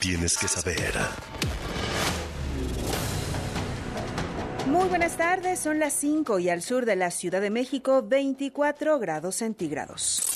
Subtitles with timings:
[0.00, 0.94] Tienes que saber.
[4.66, 8.98] Muy buenas tardes, son las 5 y al sur de la Ciudad de México 24
[8.98, 10.29] grados centígrados.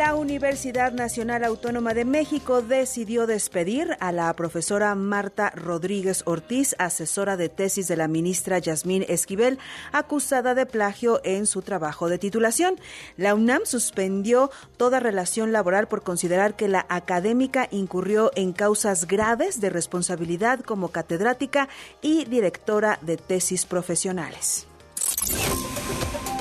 [0.00, 7.36] La Universidad Nacional Autónoma de México decidió despedir a la profesora Marta Rodríguez Ortiz, asesora
[7.36, 9.58] de tesis de la ministra Yasmín Esquivel,
[9.92, 12.80] acusada de plagio en su trabajo de titulación.
[13.18, 19.60] La UNAM suspendió toda relación laboral por considerar que la académica incurrió en causas graves
[19.60, 21.68] de responsabilidad como catedrática
[22.00, 24.66] y directora de tesis profesionales.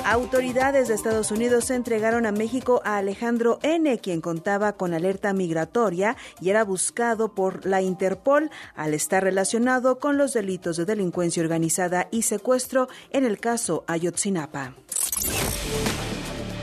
[0.05, 6.15] Autoridades de Estados Unidos entregaron a México a Alejandro N., quien contaba con alerta migratoria
[6.41, 12.07] y era buscado por la Interpol al estar relacionado con los delitos de delincuencia organizada
[12.11, 14.73] y secuestro en el caso Ayotzinapa.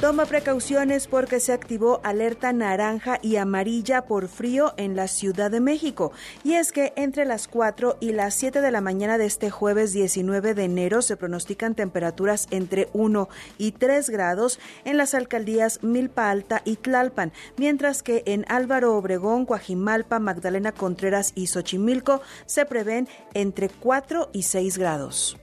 [0.00, 5.60] Toma precauciones porque se activó alerta naranja y amarilla por frío en la Ciudad de
[5.60, 6.12] México.
[6.45, 9.95] Y es que entre las 4 y las 7 de la mañana de este jueves
[9.95, 16.29] 19 de enero se pronostican temperaturas entre 1 y 3 grados en las alcaldías Milpa
[16.29, 23.09] Alta y Tlalpan, mientras que en Álvaro Obregón, Coajimalpa, Magdalena Contreras y Xochimilco se prevén
[23.32, 25.38] entre 4 y 6 grados.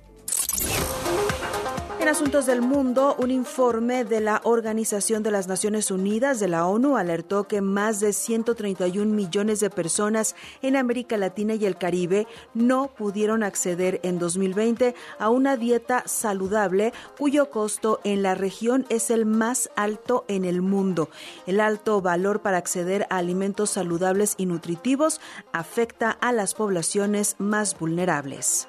[2.03, 6.67] En asuntos del mundo, un informe de la Organización de las Naciones Unidas de la
[6.67, 12.27] ONU alertó que más de 131 millones de personas en América Latina y el Caribe
[12.53, 19.09] no pudieron acceder en 2020 a una dieta saludable cuyo costo en la región es
[19.09, 21.09] el más alto en el mundo.
[21.47, 25.21] El alto valor para acceder a alimentos saludables y nutritivos
[25.53, 28.67] afecta a las poblaciones más vulnerables.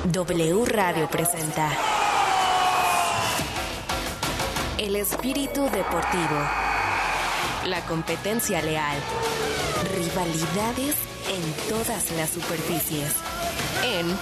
[0.05, 1.71] W Radio presenta
[4.77, 6.39] El espíritu deportivo.
[7.65, 8.97] La competencia leal.
[9.95, 10.95] Rivalidades
[11.29, 13.13] en todas las superficies.
[13.83, 14.15] En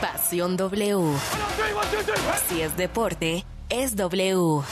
[0.00, 1.16] Pasión W.
[2.48, 4.62] Si es deporte, es W.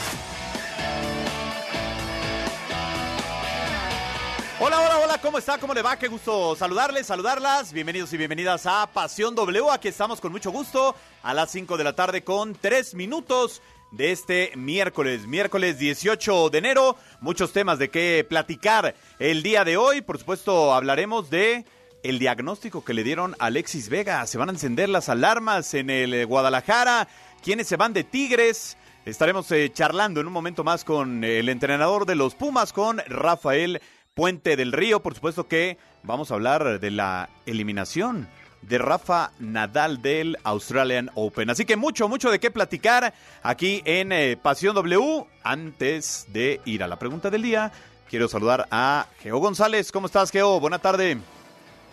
[4.58, 5.58] Hola, hola, hola, ¿cómo está?
[5.58, 5.98] ¿Cómo le va?
[5.98, 7.74] Qué gusto saludarles, saludarlas.
[7.74, 9.70] Bienvenidos y bienvenidas a Pasión W.
[9.70, 14.12] Aquí estamos con mucho gusto a las 5 de la tarde con 3 minutos de
[14.12, 16.96] este miércoles, miércoles 18 de enero.
[17.20, 20.00] Muchos temas de qué platicar el día de hoy.
[20.00, 21.66] Por supuesto, hablaremos de
[22.02, 24.26] el diagnóstico que le dieron a Alexis Vega.
[24.26, 27.08] Se van a encender las alarmas en el Guadalajara.
[27.42, 28.78] ¿Quiénes se van de Tigres?
[29.04, 33.80] Estaremos eh, charlando en un momento más con el entrenador de los Pumas, con Rafael
[34.16, 35.00] Puente del Río.
[35.00, 38.26] Por supuesto que vamos a hablar de la eliminación
[38.62, 41.50] de Rafa Nadal del Australian Open.
[41.50, 43.12] Así que mucho, mucho de qué platicar
[43.42, 45.26] aquí en eh, Pasión W.
[45.44, 47.72] Antes de ir a la pregunta del día,
[48.08, 49.92] quiero saludar a Geo González.
[49.92, 50.60] ¿Cómo estás, Geo?
[50.60, 51.18] Buena tarde.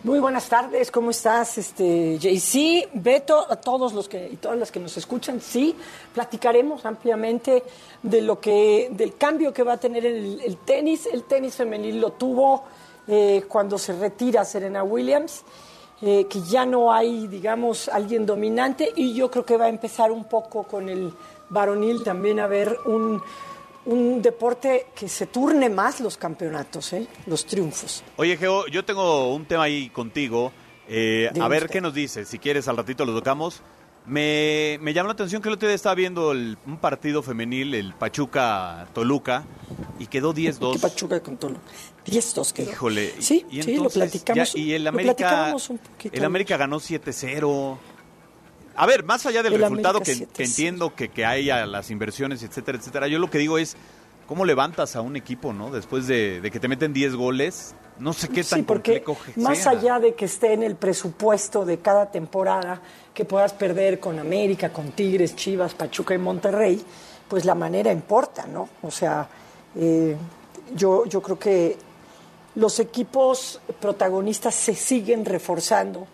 [0.04, 4.70] Muy buenas tardes, ¿cómo estás, este, JC, Beto, a todos los que y todas las
[4.70, 5.40] que nos escuchan?
[5.40, 5.74] Sí,
[6.12, 7.62] platicaremos ampliamente
[8.02, 11.08] de lo que, del cambio que va a tener el, tenis.
[11.10, 12.64] El tenis femenil lo tuvo
[13.08, 15.42] eh, cuando se retira Serena Williams,
[16.02, 20.12] eh, que ya no hay, digamos, alguien dominante y yo creo que va a empezar
[20.12, 21.14] un poco con el
[21.48, 23.22] varonil también a ver un
[23.86, 27.06] un deporte que se turne más los campeonatos, ¿eh?
[27.26, 28.02] los triunfos.
[28.16, 30.52] Oye, Geo, yo tengo un tema ahí contigo.
[30.88, 32.24] Eh, a ver qué nos dice.
[32.24, 33.62] Si quieres, al ratito lo tocamos.
[34.06, 37.74] Me, me llamó la atención que el otro día estaba viendo el, un partido femenil,
[37.74, 39.44] el Pachuca-Toluca,
[39.98, 40.74] y quedó 10-2.
[40.74, 41.60] ¿Qué Pachuca con Toluca?
[42.06, 42.70] 10-2 quedó.
[42.70, 43.14] Híjole.
[43.20, 44.52] Sí, y, y sí, lo platicamos.
[44.52, 46.14] ya- y el América, platicábamos un poquito.
[46.16, 47.78] el América ganó 7-0.
[48.76, 50.46] A ver, más allá del El resultado que, que 7-0.
[50.46, 53.76] entiendo que, que hay a las inversiones, etcétera, etcétera, yo lo que digo es,
[54.26, 55.70] ¿cómo levantas a un equipo, no?
[55.70, 59.40] Después de, de que te meten 10 goles, no sé qué tan sí, porque complejo
[59.40, 59.72] más sea.
[59.72, 62.80] allá de que esté en el presupuesto de cada temporada
[63.12, 66.82] que puedas perder con América, con Tigres, Chivas, Pachuca y Monterrey,
[67.28, 68.68] pues la manera importa, ¿no?
[68.82, 69.28] O sea,
[69.76, 70.16] eh,
[70.74, 71.76] yo, yo creo que
[72.56, 76.06] los equipos protagonistas se siguen reforzando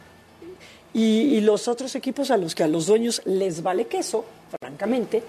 [0.93, 4.25] Y, y los otros equipos a los que a los dueños les vale queso,
[4.61, 5.23] francamente,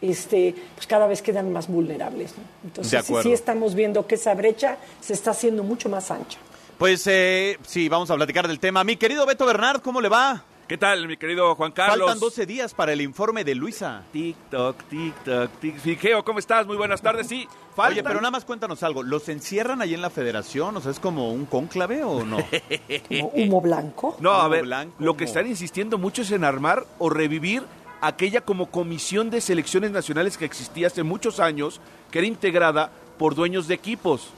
[0.00, 2.34] este, pues cada vez quedan más vulnerables.
[2.36, 2.44] ¿no?
[2.64, 6.38] Entonces sí, sí estamos viendo que esa brecha se está haciendo mucho más ancha.
[6.78, 8.84] Pues eh, sí, vamos a platicar del tema.
[8.84, 10.44] Mi querido Beto Bernard, ¿cómo le va?
[10.70, 11.98] ¿Qué tal, mi querido Juan Carlos?
[11.98, 14.04] Faltan 12 días para el informe de Luisa.
[14.12, 15.82] TikTok, TikTok, TikTok.
[15.82, 16.64] Fijeo, ¿cómo estás?
[16.64, 17.26] Muy buenas tardes.
[17.26, 17.94] Sí, faltan.
[17.94, 19.02] Oye, pero nada más cuéntanos algo.
[19.02, 20.76] ¿Los encierran ahí en la federación?
[20.76, 22.36] O sea, ¿es como un cónclave o no?
[23.08, 24.16] Como humo blanco.
[24.20, 27.64] No, a Humo ver, blanco, lo que están insistiendo mucho es en armar o revivir
[28.00, 31.80] aquella como comisión de selecciones nacionales que existía hace muchos años,
[32.12, 34.30] que era integrada por dueños de equipos.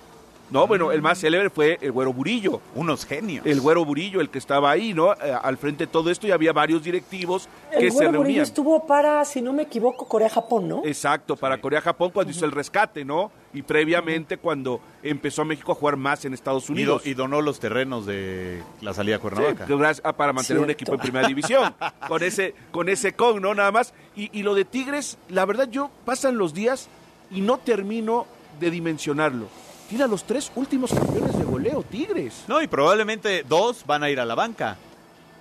[0.52, 2.60] No, bueno, el más célebre fue el Güero Burillo.
[2.75, 3.46] Unos genios.
[3.46, 5.12] El Güero Burillo, el que estaba ahí, ¿no?
[5.14, 8.43] Eh, al frente de todo esto y había varios directivos que El se Güero reunían.
[8.43, 10.82] estuvo para, si no me equivoco, Corea-Japón, ¿no?
[10.84, 13.32] Exacto, para Corea-Japón cuando hizo el rescate, ¿no?
[13.54, 17.06] Y previamente cuando empezó México a jugar más en Estados Y, do- Unidos.
[17.06, 19.64] y donó los terrenos de la salida a Cuernavaca.
[19.66, 21.75] gracias- ah, para mantener un equipo en primera división.
[22.08, 23.55] con ese, con ese con, ¿no?
[23.55, 23.94] Nada más.
[24.14, 26.88] Y, y lo de Tigres, la verdad, yo pasan los días
[27.31, 28.26] y no termino
[28.60, 29.46] de dimensionarlo.
[29.93, 32.44] Tiene a los tres últimos campeones de goleo, Tigres.
[32.49, 34.79] No, y probablemente dos van a ir a la banca.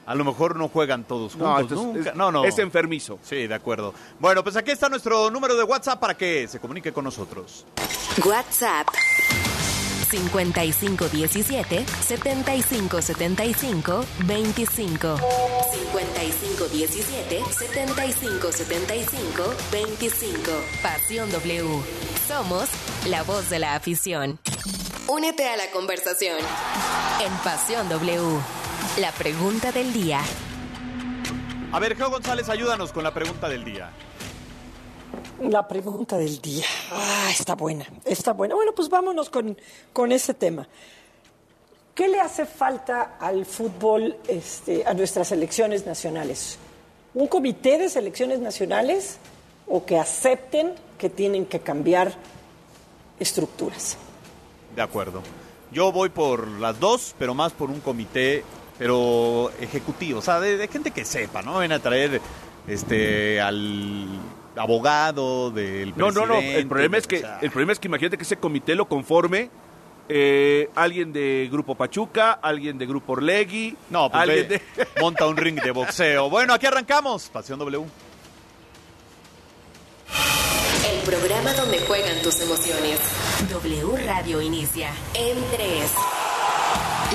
[0.05, 2.09] A lo mejor no juegan todos No, juntos esto es- nunca.
[2.09, 2.43] es- no, no.
[2.43, 3.17] es enfermizo.
[3.23, 3.93] Sí, de acuerdo.
[4.19, 7.65] Bueno, pues aquí está nuestro número de WhatsApp para que se comunique con nosotros.
[8.25, 8.89] WhatsApp
[10.09, 15.15] 5517 7575 25
[15.71, 20.51] 5517 7575 25
[20.81, 21.67] Pasión W.
[22.27, 22.69] Somos
[23.07, 24.39] la voz de la afición.
[25.07, 26.37] Únete a la conversación
[27.23, 28.39] en Pasión W.
[28.99, 30.21] La pregunta del día.
[31.73, 33.91] A ver, Geo González, ayúdanos con la pregunta del día.
[35.41, 36.65] La pregunta del día.
[36.91, 38.55] Ah, está buena, está buena.
[38.55, 39.57] Bueno, pues vámonos con,
[39.91, 40.67] con ese tema.
[42.01, 46.57] ¿Qué le hace falta al fútbol, este, a nuestras selecciones nacionales?
[47.13, 49.19] ¿Un comité de selecciones nacionales
[49.67, 52.11] o que acepten que tienen que cambiar
[53.19, 53.99] estructuras?
[54.75, 55.21] De acuerdo.
[55.71, 58.43] Yo voy por las dos, pero más por un comité,
[58.79, 61.59] pero ejecutivo, o sea, de, de gente que sepa, ¿no?
[61.59, 62.19] Ven a traer
[62.67, 64.07] este al
[64.55, 66.33] abogado del No, no, no.
[66.33, 68.73] El presidente, problema es que, o sea, el problema es que imagínate que ese comité
[68.73, 69.51] lo conforme
[70.13, 74.87] eh, alguien de Grupo Pachuca, alguien de Grupo Orlegui, No, pues alguien ve, de...
[75.01, 76.29] monta un ring de boxeo.
[76.29, 77.29] Bueno, aquí arrancamos.
[77.29, 77.85] Pasión W.
[80.91, 82.99] El programa donde juegan tus emociones.
[83.49, 85.91] W Radio inicia en 3.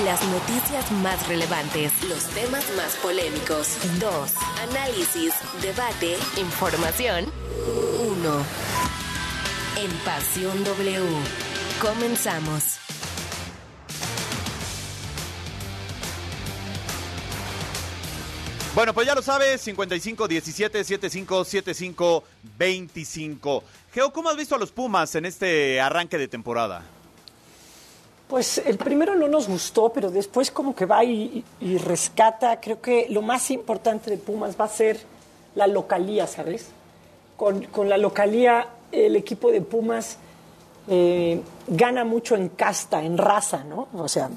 [0.03, 3.77] Las noticias más relevantes, los temas más polémicos.
[3.99, 4.33] 2.
[4.71, 7.25] Análisis, debate, información.
[7.99, 8.45] 1.
[9.83, 11.05] En Pasión W.
[11.79, 12.76] Comenzamos.
[18.77, 22.23] Bueno, pues ya lo sabes, 55 17 75 75
[22.59, 23.63] 25.
[23.91, 26.83] Geo, ¿cómo has visto a los Pumas en este arranque de temporada?
[28.27, 31.43] Pues el primero no nos gustó, pero después como que va y,
[31.83, 32.61] rescata.
[32.61, 34.99] Creo que lo más importante de Pumas va a ser
[35.55, 36.67] la localía, ¿sabes?
[37.35, 40.19] Con, la localía, el equipo de Pumas
[40.87, 43.87] eh, gana mucho en casta, en raza, ¿no?
[43.95, 44.29] O sea,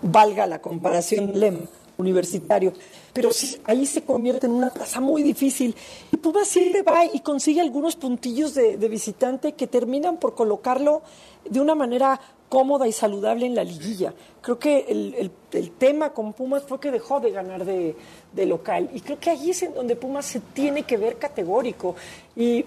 [0.00, 1.60] valga la comparación, lema
[1.98, 2.72] universitario.
[3.16, 5.74] Pero sí, ahí se convierte en una plaza muy difícil.
[6.12, 11.00] Y Pumas siempre va y consigue algunos puntillos de, visitante que terminan por colocarlo
[11.48, 12.20] de una manera
[12.50, 14.12] cómoda y saludable en la liguilla.
[14.42, 17.96] Creo que el tema con Pumas fue que dejó de ganar de,
[18.34, 18.90] de local.
[18.92, 21.96] Y creo que ahí es en donde Pumas se tiene que ver categórico.
[22.36, 22.66] Y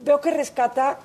[0.00, 0.98] veo que rescata,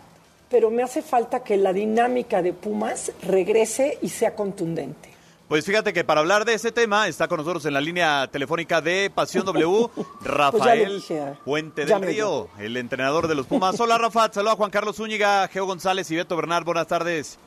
[0.49, 5.14] pero me hace falta que la dinámica de Pumas regrese y sea contundente.
[5.47, 8.81] Pues fíjate que para hablar de ese tema está con nosotros en la línea telefónica
[8.81, 9.89] de Pasión W,
[10.21, 13.79] Rafael dije, ah, Puente del Río, el entrenador de los Pumas.
[13.79, 17.37] Hola Rafa, saluda a Juan Carlos Zúñiga, Geo González y Beto Bernal, buenas tardes.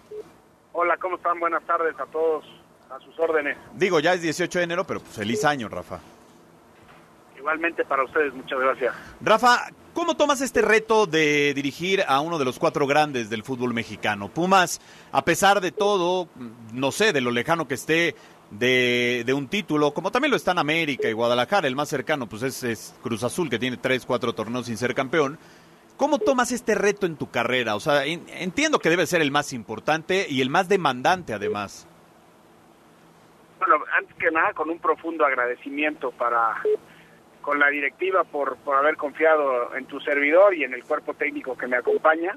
[0.72, 1.40] Hola, ¿cómo están?
[1.40, 2.44] Buenas tardes a todos,
[2.88, 3.58] a sus órdenes.
[3.74, 5.98] Digo, ya es 18 de enero, pero pues, feliz año, Rafa.
[7.48, 8.94] Igualmente para ustedes, muchas gracias.
[9.22, 13.72] Rafa, ¿cómo tomas este reto de dirigir a uno de los cuatro grandes del fútbol
[13.72, 14.28] mexicano?
[14.28, 16.28] Pumas, a pesar de todo,
[16.74, 18.14] no sé, de lo lejano que esté
[18.50, 22.42] de, de un título, como también lo están América y Guadalajara, el más cercano, pues
[22.42, 25.38] es, es Cruz Azul, que tiene tres, cuatro torneos sin ser campeón.
[25.96, 27.76] ¿Cómo tomas este reto en tu carrera?
[27.76, 31.86] O sea, en- entiendo que debe ser el más importante y el más demandante, además.
[33.58, 36.56] Bueno, antes que nada, con un profundo agradecimiento para
[37.48, 41.56] con la directiva por, por haber confiado en tu servidor y en el cuerpo técnico
[41.56, 42.36] que me acompaña,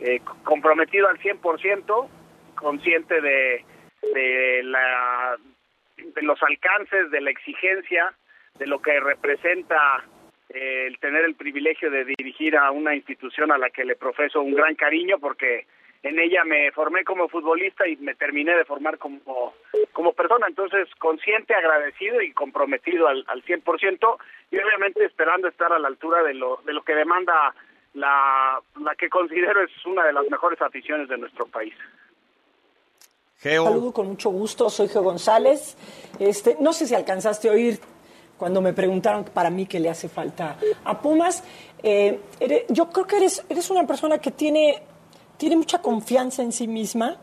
[0.00, 2.08] eh, comprometido al 100%,
[2.56, 3.64] consciente de,
[4.12, 5.36] de, la,
[5.96, 8.12] de los alcances, de la exigencia
[8.58, 10.02] de lo que representa
[10.48, 14.42] eh, el tener el privilegio de dirigir a una institución a la que le profeso
[14.42, 15.66] un gran cariño porque
[16.02, 19.54] en ella me formé como futbolista y me terminé de formar como,
[19.92, 20.46] como persona.
[20.48, 24.16] Entonces, consciente, agradecido y comprometido al, al 100%
[24.50, 27.54] y obviamente esperando estar a la altura de lo, de lo que demanda
[27.94, 31.74] la, la que considero es una de las mejores aficiones de nuestro país.
[33.38, 33.64] Geo.
[33.64, 35.76] Saludo con mucho gusto, soy Geo González.
[36.18, 37.78] Este, no sé si alcanzaste a oír
[38.36, 41.44] cuando me preguntaron para mí qué le hace falta a Pumas.
[41.82, 42.20] Eh,
[42.68, 44.82] yo creo que eres, eres una persona que tiene
[45.42, 47.16] tiene mucha confianza en sí misma,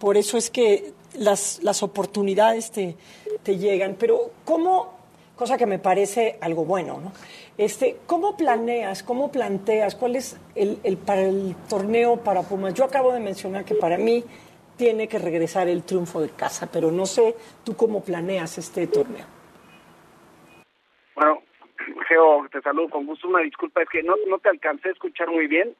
[0.00, 2.96] por eso es que las, las oportunidades te,
[3.44, 3.94] te llegan.
[4.00, 4.98] Pero ¿cómo,
[5.36, 7.12] cosa que me parece algo bueno, ¿no?
[7.56, 12.74] Este, ¿Cómo planeas, cómo planteas, cuál es el, el, para el torneo para Pumas?
[12.74, 14.24] Yo acabo de mencionar que para mí
[14.76, 19.26] tiene que regresar el triunfo de casa, pero no sé tú cómo planeas este torneo.
[21.14, 21.38] Bueno,
[22.08, 23.28] Geo, te saludo con gusto.
[23.28, 25.76] Una disculpa, es que no, no te alcancé a escuchar muy bien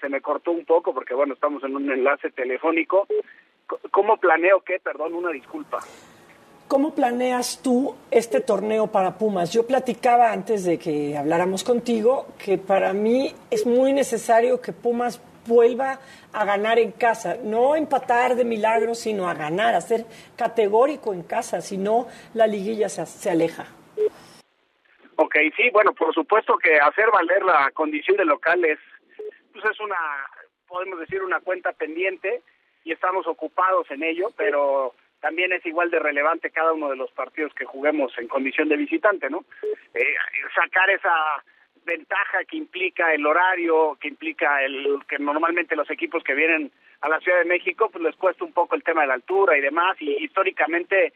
[0.00, 3.06] se me cortó un poco porque, bueno, estamos en un enlace telefónico.
[3.90, 4.78] ¿Cómo planeo qué?
[4.78, 5.80] Perdón, una disculpa.
[6.68, 9.52] ¿Cómo planeas tú este torneo para Pumas?
[9.52, 15.22] Yo platicaba antes de que habláramos contigo que para mí es muy necesario que Pumas
[15.46, 16.00] vuelva
[16.32, 21.22] a ganar en casa, no empatar de milagro, sino a ganar, a ser categórico en
[21.22, 23.66] casa, si no la liguilla se, se aleja.
[25.16, 28.78] Ok, sí, bueno, por supuesto que hacer valer la condición de local es
[29.56, 29.96] pues es una,
[30.68, 32.42] podemos decir, una cuenta pendiente
[32.84, 37.10] y estamos ocupados en ello, pero también es igual de relevante cada uno de los
[37.12, 39.44] partidos que juguemos en condición de visitante, ¿no?
[39.94, 40.14] Eh,
[40.54, 41.42] sacar esa
[41.84, 46.70] ventaja que implica el horario, que implica el que normalmente los equipos que vienen
[47.00, 49.56] a la Ciudad de México, pues les cuesta un poco el tema de la altura
[49.56, 51.12] y demás, y históricamente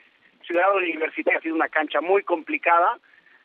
[0.46, 2.98] Ciudad Universitaria ha sido una cancha muy complicada,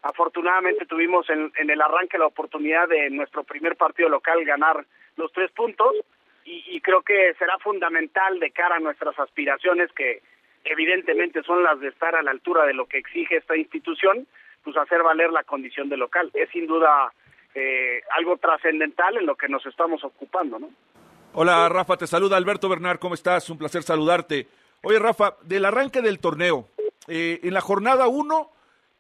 [0.06, 4.86] Afortunadamente tuvimos en, el arranque la oportunidad de nuestro primer partido local ganar
[5.16, 5.96] los tres puntos
[6.44, 10.22] y, creo que será fundamental de cara a nuestras aspiraciones que
[10.64, 14.28] evidentemente son las de estar a la altura de lo que exige esta institución,
[14.64, 16.30] pues hacer valer la condición de local.
[16.36, 17.12] Es sin duda
[17.56, 20.70] eh, algo trascendental en lo que nos estamos ocupando, ¿no?
[21.34, 23.50] Hola Rafa, te saluda Alberto Bernard, ¿cómo estás?
[23.50, 24.46] Un placer saludarte.
[24.84, 26.68] Oye Rafa, del arranque del torneo,
[27.08, 28.52] eh, en la jornada 1,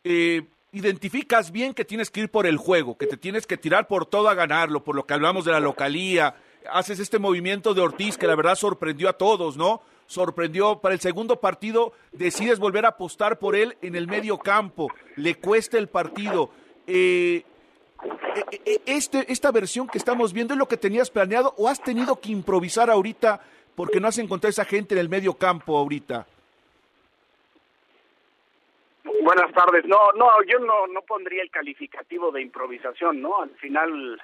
[0.04, 0.42] eh,
[0.75, 4.05] identificas bien que tienes que ir por el juego, que te tienes que tirar por
[4.05, 6.36] todo a ganarlo, por lo que hablamos de la localía,
[6.70, 9.82] haces este movimiento de Ortiz que la verdad sorprendió a todos, ¿no?
[10.08, 14.89] Sorprendió para el segundo partido, decides volver a apostar por él en el medio campo,
[15.15, 16.50] le cuesta el partido.
[16.88, 17.44] Eh,
[18.51, 21.82] eh, eh, este, esta versión que estamos viendo es lo que tenías planeado o has
[21.82, 23.41] tenido que improvisar ahorita
[23.75, 26.27] porque no has encontrado esa gente en el medio campo ahorita.
[29.22, 29.86] Buenas tardes.
[29.86, 33.41] No, no, yo no, no pondría el calificativo de improvisación, ¿no?
[33.41, 34.22] Al final,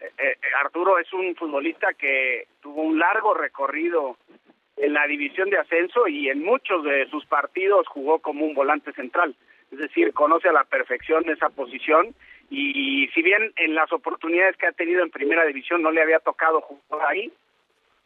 [0.00, 4.16] eh, eh, Arturo es un futbolista que tuvo un largo recorrido
[4.76, 8.92] en la división de ascenso y en muchos de sus partidos jugó como un volante
[8.92, 9.34] central.
[9.72, 12.14] Es decir, conoce a la perfección esa posición
[12.50, 16.20] y, si bien en las oportunidades que ha tenido en primera división no le había
[16.20, 17.30] tocado jugar ahí,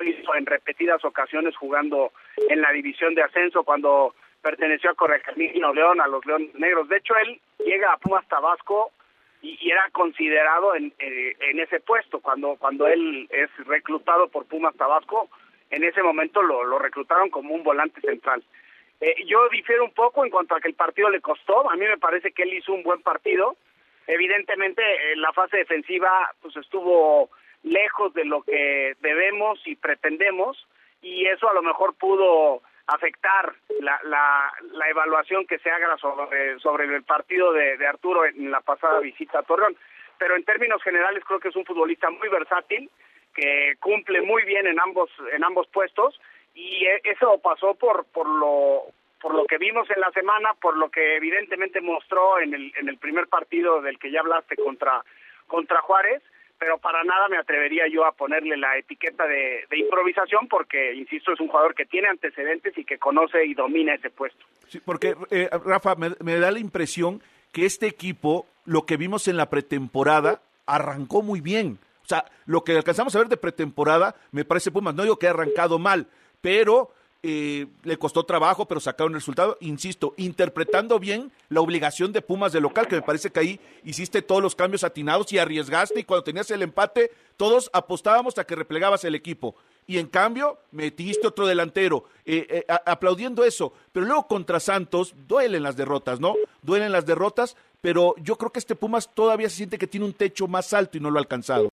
[0.04, 2.12] hizo en repetidas ocasiones jugando
[2.48, 6.88] en la división de ascenso cuando perteneció a Correcamino León, a los León Negros.
[6.88, 8.90] De hecho, él llega a Pumas Tabasco
[9.40, 14.76] y, era considerado en, eh, en ese puesto cuando cuando él es reclutado por Pumas
[14.76, 15.30] Tabasco.
[15.70, 18.42] En ese momento lo, lo reclutaron como un volante central.
[19.00, 21.70] Eh, yo difiero un poco en cuanto a que el partido le costó.
[21.70, 23.56] A mí me parece que él hizo un buen partido.
[24.06, 24.82] Evidentemente,
[25.12, 27.30] en la fase defensiva pues estuvo
[27.62, 30.66] lejos de lo que debemos y pretendemos
[31.00, 36.58] y eso a lo mejor pudo afectar la, la, la evaluación que se haga sobre,
[36.58, 39.76] sobre el partido de, de Arturo en la pasada visita a Torreón.
[40.18, 42.90] Pero en términos generales creo que es un futbolista muy versátil,
[43.34, 46.20] que cumple muy bien en ambos, en ambos puestos
[46.54, 48.84] y e, eso pasó por, por lo
[49.20, 52.88] por lo que vimos en la semana, por lo que evidentemente mostró en el, en
[52.88, 55.04] el primer partido del que ya hablaste contra,
[55.46, 56.20] contra Juárez,
[56.62, 61.40] pero para nada me atrevería yo a ponerle la etiqueta de, improvisación porque, insisto, es
[61.40, 64.46] un jugador que tiene antecedentes y que conoce y domina ese puesto.
[64.68, 69.38] Sí, porque, eh, Rafa, me, da la impresión que este equipo, lo que vimos en
[69.38, 71.80] la pretemporada, arrancó muy bien.
[72.04, 75.26] O sea, lo que alcanzamos a ver de pretemporada, me parece Pumas, no digo que
[75.26, 76.06] ha arrancado mal,
[76.40, 76.92] pero
[77.22, 82.52] eh, le costó trabajo, pero sacaron el resultado, insisto, interpretando bien la obligación de Pumas
[82.52, 86.04] de local, que me parece que ahí hiciste todos los cambios atinados y arriesgaste, y
[86.04, 89.54] cuando tenías el empate, todos apostábamos a que replegabas el equipo.
[89.86, 93.72] Y en cambio, metiste otro delantero, eh, eh, aplaudiendo eso.
[93.92, 96.34] Pero luego contra Santos, duelen las derrotas, ¿no?
[96.62, 100.12] Duelen las derrotas, pero yo creo que este Pumas todavía se siente que tiene un
[100.12, 101.68] techo más alto y no lo ha alcanzado.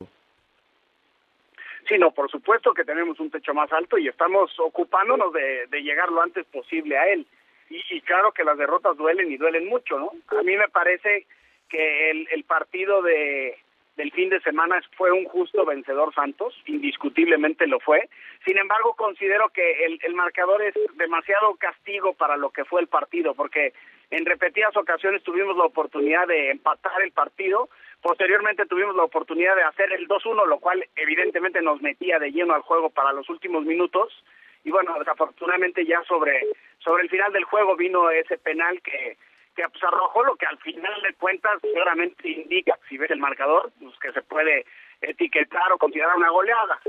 [1.87, 6.09] Sí, no, por supuesto que tenemos un techo más alto y estamos ocupándonos de, llegar
[6.09, 7.25] lo antes posible a él.
[7.69, 10.11] Y, claro que las derrotas duelen y duelen mucho, ¿no?
[10.37, 11.27] A mí me parece
[11.69, 13.57] que el, partido de,
[13.95, 18.09] del fin de semana fue un justo vencedor Santos, indiscutiblemente lo fue.
[18.45, 22.87] Sin embargo, considero que el, el marcador es demasiado castigo para lo que fue el
[22.87, 23.73] partido, porque
[24.09, 27.69] en repetidas ocasiones tuvimos la oportunidad de empatar el partido,
[28.01, 32.53] posteriormente tuvimos la oportunidad de hacer el 2-1, lo cual evidentemente nos metía de lleno
[32.53, 34.23] al juego para los últimos minutos.
[34.63, 36.45] Y bueno, desafortunadamente ya sobre,
[36.79, 39.17] sobre el final del juego vino ese penal que,
[39.55, 43.71] que pues, arrojó lo que al final de cuentas claramente indica, si ves el marcador,
[43.79, 44.65] pues que se puede
[45.01, 46.79] etiquetar o considerar una goleada.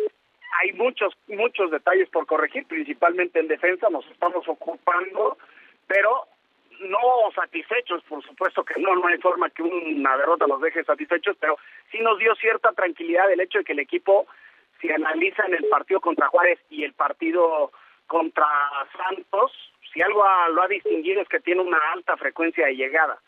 [0.61, 5.39] Hay muchos, muchos detalles por corregir, principalmente en defensa, nos estamos ocupando,
[5.87, 6.27] pero
[6.81, 11.37] no satisfechos, por supuesto que no, no hay forma que una derrota nos deje satisfechos,
[11.39, 11.59] pero
[11.91, 14.27] sí nos dio cierta tranquilidad el hecho de que el equipo,
[14.81, 17.73] si analizan el partido contra Juárez y el partido
[18.07, 18.47] contra
[18.97, 19.53] Santos,
[19.93, 23.19] si algo lo ha distinguido es que tiene una alta frecuencia de llegada.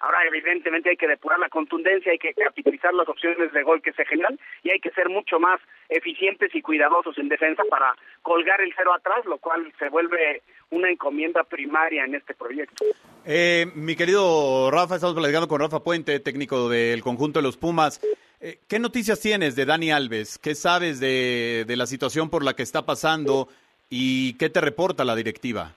[0.00, 3.92] Ahora, evidentemente, hay que depurar la contundencia, hay que capitalizar las opciones de gol que
[3.92, 8.62] se generan y hay que ser mucho más eficientes y cuidadosos en defensa para colgar
[8.62, 12.82] el cero atrás, lo cual se vuelve una encomienda primaria en este proyecto.
[13.26, 18.00] Eh, mi querido Rafa, estamos platicando con Rafa Puente, técnico del conjunto de los Pumas.
[18.40, 20.38] Eh, ¿Qué noticias tienes de Dani Alves?
[20.38, 23.48] ¿Qué sabes de, de la situación por la que está pasando
[23.90, 25.74] y qué te reporta la directiva?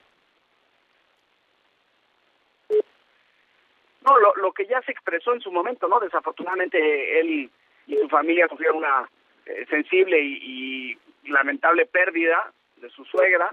[4.06, 6.00] No, lo, lo que ya se expresó en su momento, ¿no?
[6.00, 7.50] Desafortunadamente él
[7.88, 9.10] y su familia sufrieron una
[9.46, 13.50] eh, sensible y, lamentable pérdida de su suegra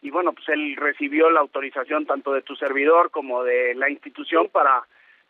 [0.00, 4.48] y bueno, pues él recibió la autorización tanto de tu servidor como de la institución
[4.48, 4.82] para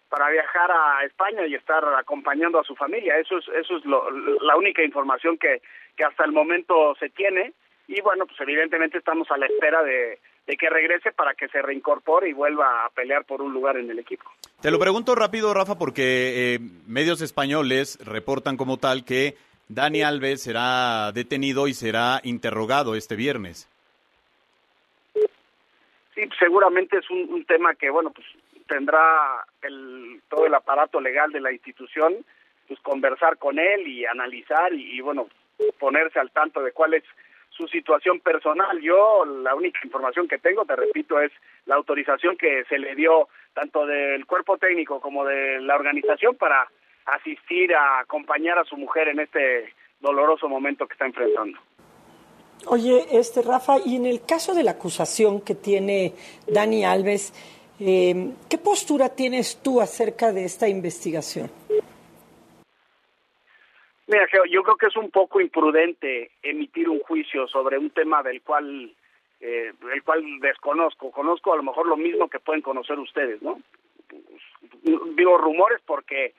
[0.09, 3.19] para viajar a España y estar acompañando a su familia.
[3.19, 5.61] Eso es eso es lo, la única información que
[5.99, 7.53] que hasta el momento se tiene
[7.89, 11.63] y bueno, pues evidentemente estamos a la espera de de que regrese para que se
[11.63, 14.25] reincorpore y vuelva a pelear por un lugar en el equipo.
[14.61, 19.37] Te lo pregunto rápido, Rafa, porque eh, medios españoles reportan como tal que
[19.69, 23.69] Dani Alves será detenido y será interrogado este viernes.
[26.15, 28.27] Sí, seguramente es un, tema que, bueno, pues
[28.69, 32.17] tendrá el, todo el aparato legal de la institución,
[32.69, 35.29] pues conversar con él y analizar y bueno,
[35.79, 37.05] ponerse al tanto de cuál es
[37.57, 38.81] su situación personal.
[38.81, 41.33] Yo la única información que tengo, te repito, es
[41.67, 46.69] la autorización que se le dio tanto del cuerpo técnico como de la organización para
[47.07, 51.59] asistir a acompañar a su mujer en este doloroso momento que está enfrentando.
[52.67, 56.15] Oye, este Rafa, y en el caso de la acusación que tiene
[56.47, 57.33] Dani Alves,
[57.81, 61.51] eh, ¿qué postura tienes tú acerca de esta investigación?
[64.13, 68.43] Mira, yo creo que es un poco imprudente emitir un juicio sobre un tema del
[68.43, 68.93] cual,
[69.41, 71.11] eh, el cual desconozco.
[71.11, 73.59] Conozco a lo mejor lo mismo que pueden conocer ustedes, ¿no?
[75.17, 76.35] Digo rumores porque,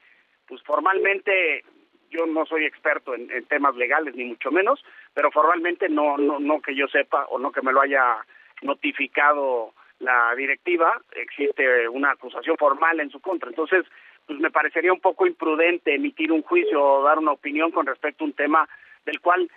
[0.47, 1.63] pues formalmente
[2.11, 6.61] yo no soy experto en, temas legales ni mucho menos, pero formalmente no, no, no
[6.61, 8.23] que yo sepa o no que me lo haya
[8.61, 13.49] notificado la directiva, existe una acusación formal en su contra.
[13.49, 13.83] Entonces,
[14.25, 18.23] pues me parecería un poco imprudente emitir un juicio o dar una opinión con respecto
[18.23, 18.67] a un tema
[19.05, 19.49] del cual,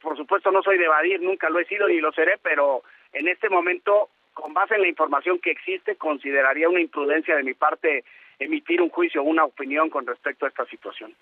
[0.00, 3.28] por supuesto, no soy de evadir, nunca lo he sido ni lo seré, pero en
[3.28, 8.04] este momento, con base en la información que existe, consideraría una imprudencia de mi parte
[8.38, 11.14] emitir un juicio o una opinión con respecto a esta situación.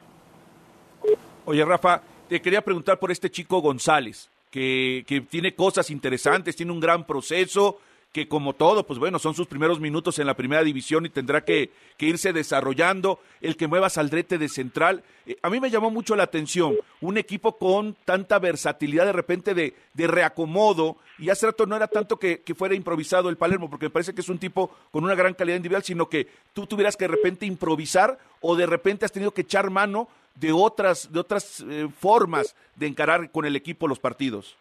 [1.45, 6.73] Oye, Rafa, te quería preguntar por este chico González, que, que tiene cosas interesantes, tiene
[6.73, 7.81] un gran proceso,
[8.19, 11.45] que como todo, pues bueno, son sus primeros minutos en la primera división y tendrá
[11.45, 15.05] que, irse desarrollando, el que mueva Saldrete de central.
[15.25, 19.55] Eh, a mí me llamó mucho la atención, un equipo con tanta versatilidad de repente
[19.55, 23.87] de, de reacomodo, y hace rato no era tanto que, fuera improvisado el Palermo, porque
[23.87, 26.97] me parece que es un tipo con una gran calidad individual, sino que tú tuvieras
[26.97, 31.21] que de repente improvisar o de repente has tenido que echar mano de otras, de
[31.21, 34.57] otras eh, formas de encarar con el equipo los partidos.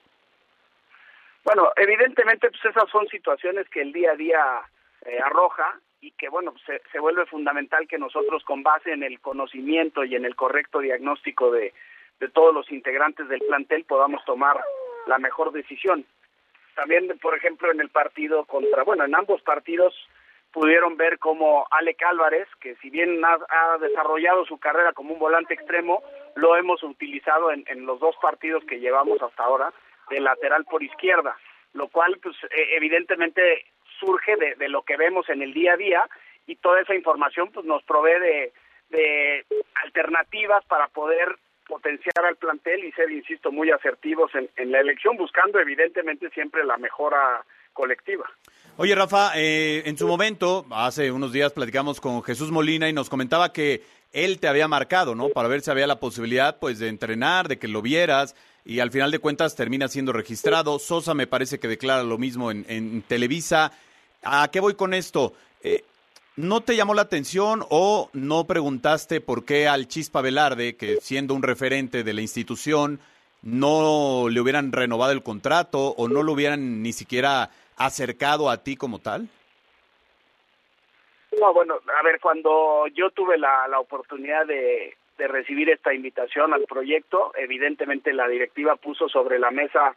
[1.47, 4.61] Bueno, evidentemente pues esas son situaciones que el día a día
[5.05, 9.21] eh, arroja y que bueno, se, se vuelve fundamental que nosotros con base en el
[9.21, 11.73] conocimiento y en el correcto diagnóstico de,
[12.19, 14.61] de todos los integrantes del plantel podamos tomar
[15.05, 16.05] la mejor decisión.
[16.75, 19.95] También, por ejemplo, en el partido contra, bueno, en ambos partidos
[20.51, 25.19] pudieron ver cómo Alec Álvarez, que si bien ha, ha, desarrollado su carrera como un
[25.19, 26.03] volante extremo,
[26.35, 29.71] lo hemos utilizado en, en los dos partidos que llevamos hasta ahora
[30.09, 31.37] de lateral por izquierda,
[31.73, 33.65] lo cual pues e, evidentemente
[33.99, 36.09] surge de, lo que vemos en el día a día
[36.45, 38.53] y toda esa información pues nos provee de,
[38.89, 39.45] de
[39.83, 41.35] alternativas para poder
[41.67, 46.63] potenciar al plantel y ser, insisto, muy asertivos en, en la elección, buscando evidentemente siempre
[46.63, 47.43] la mejora
[47.73, 48.25] colectiva.
[48.77, 53.09] Oye, Rafa, eh, en su momento, hace unos días platicamos con Jesús Molina y nos
[53.09, 53.81] comentaba que
[54.13, 55.29] él te había marcado, ¿no?
[55.29, 58.35] Para ver si había la posibilidad, pues, de entrenar, de que lo vieras
[58.67, 60.77] y al final de cuentas termina siendo registrado.
[60.77, 63.71] Sosa me parece que declara lo mismo en, Televisa.
[64.23, 65.31] ¿A qué voy con esto?
[65.63, 65.85] Eh,
[66.35, 71.33] ¿No te llamó la atención o no preguntaste por qué al Chispa Velarde, que siendo
[71.33, 72.99] un referente de la institución,
[73.41, 78.75] no le hubieran renovado el contrato o no lo hubieran ni siquiera acercado a ti
[78.75, 79.29] como tal?
[81.39, 86.53] No, bueno, a ver, cuando yo tuve la, la oportunidad de, de recibir esta invitación
[86.53, 89.95] al proyecto, evidentemente la directiva puso sobre la mesa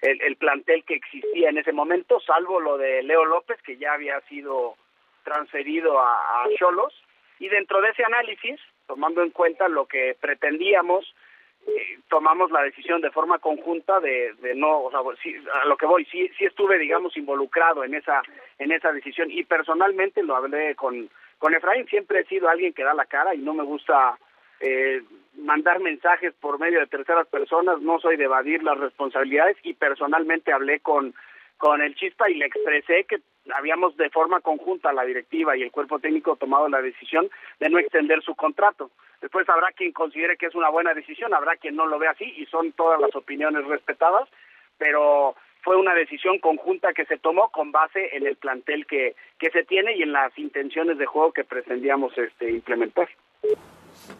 [0.00, 3.94] el, el plantel que existía en ese momento, salvo lo de Leo López, que ya
[3.94, 4.76] había sido
[5.22, 6.92] transferido a Cholos,
[7.38, 11.14] y dentro de ese análisis, tomando en cuenta lo que pretendíamos,
[11.66, 15.76] eh, tomamos la decisión de forma conjunta de, de no, o sea, sí, a lo
[15.76, 18.22] que voy, sí, sí estuve, digamos, involucrado en esa,
[18.58, 19.30] en esa decisión.
[19.30, 23.34] Y personalmente lo hablé con, con Efraín, siempre he sido alguien que da la cara
[23.34, 24.18] y no me gusta
[24.60, 25.02] eh,
[25.36, 30.52] mandar mensajes por medio de terceras personas, no soy de evadir las responsabilidades y personalmente
[30.52, 31.14] hablé con,
[31.58, 33.20] con el Chispa y le expresé que
[33.54, 37.28] habíamos de forma conjunta la directiva y el cuerpo técnico tomado la decisión
[37.60, 38.90] de no extender su contrato.
[39.20, 42.24] Después habrá quien considere que es una buena decisión, habrá quien no lo ve así
[42.36, 44.28] y son todas las opiniones respetadas,
[44.78, 49.50] pero fue una decisión conjunta que se tomó con base en el plantel que, que
[49.50, 53.08] se tiene y en las intenciones de juego que pretendíamos este, implementar.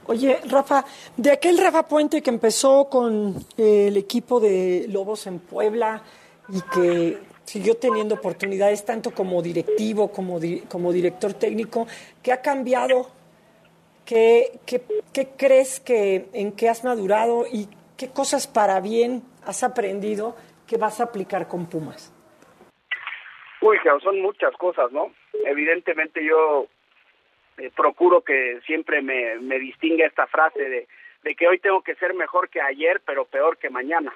[0.07, 0.85] Oye, Rafa,
[1.17, 6.03] de aquel Rafa Puente que empezó con eh, el equipo de Lobos en Puebla
[6.49, 11.87] y que siguió teniendo oportunidades tanto como directivo como, di como director técnico,
[12.23, 13.11] ¿qué ha cambiado?
[14.05, 19.63] ¿Qué, qué, qué crees que en qué has madurado y qué cosas para bien has
[19.63, 22.13] aprendido que vas a aplicar con Pumas?
[23.63, 25.15] Uy, son muchas cosas, ¿no?
[25.47, 26.67] Evidentemente yo
[27.59, 30.89] eh, procuro que siempre me, me distinga esta frase de,
[31.23, 34.13] de que hoy tengo que ser mejor que ayer, pero peor que mañana.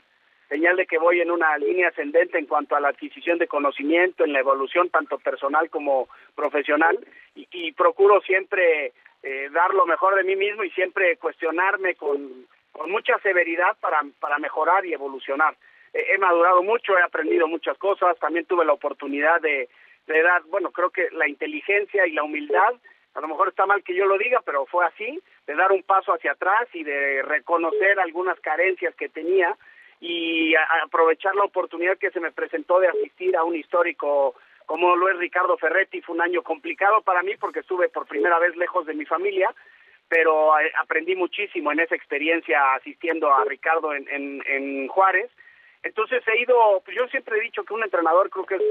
[0.48, 4.24] Señal de que voy en una línea ascendente en cuanto a la adquisición de conocimiento,
[4.24, 6.98] en la evolución tanto personal como profesional,
[7.34, 12.46] y, y procuro siempre eh, dar lo mejor de mí mismo y siempre cuestionarme con,
[12.72, 15.54] con mucha severidad para, para mejorar y evolucionar.
[15.92, 19.68] Eh, he madurado mucho, he aprendido muchas cosas, también tuve la oportunidad de,
[20.06, 22.72] de dar, bueno, creo que la inteligencia y la humildad
[23.18, 25.82] a lo mejor está mal que yo lo diga, pero fue así, de dar un
[25.82, 29.56] paso hacia atrás y de reconocer algunas carencias que tenía
[30.00, 34.94] y a, aprovechar la oportunidad que se me presentó de asistir a un histórico como
[34.94, 36.00] lo es Ricardo Ferretti.
[36.00, 39.52] Fue un año complicado para mí porque estuve por primera vez lejos de mi familia,
[40.08, 45.28] pero eh, aprendí muchísimo en esa experiencia asistiendo a Ricardo en, en, en Juárez.
[45.82, 48.62] Entonces he ido, pues yo siempre he dicho que un entrenador creo que es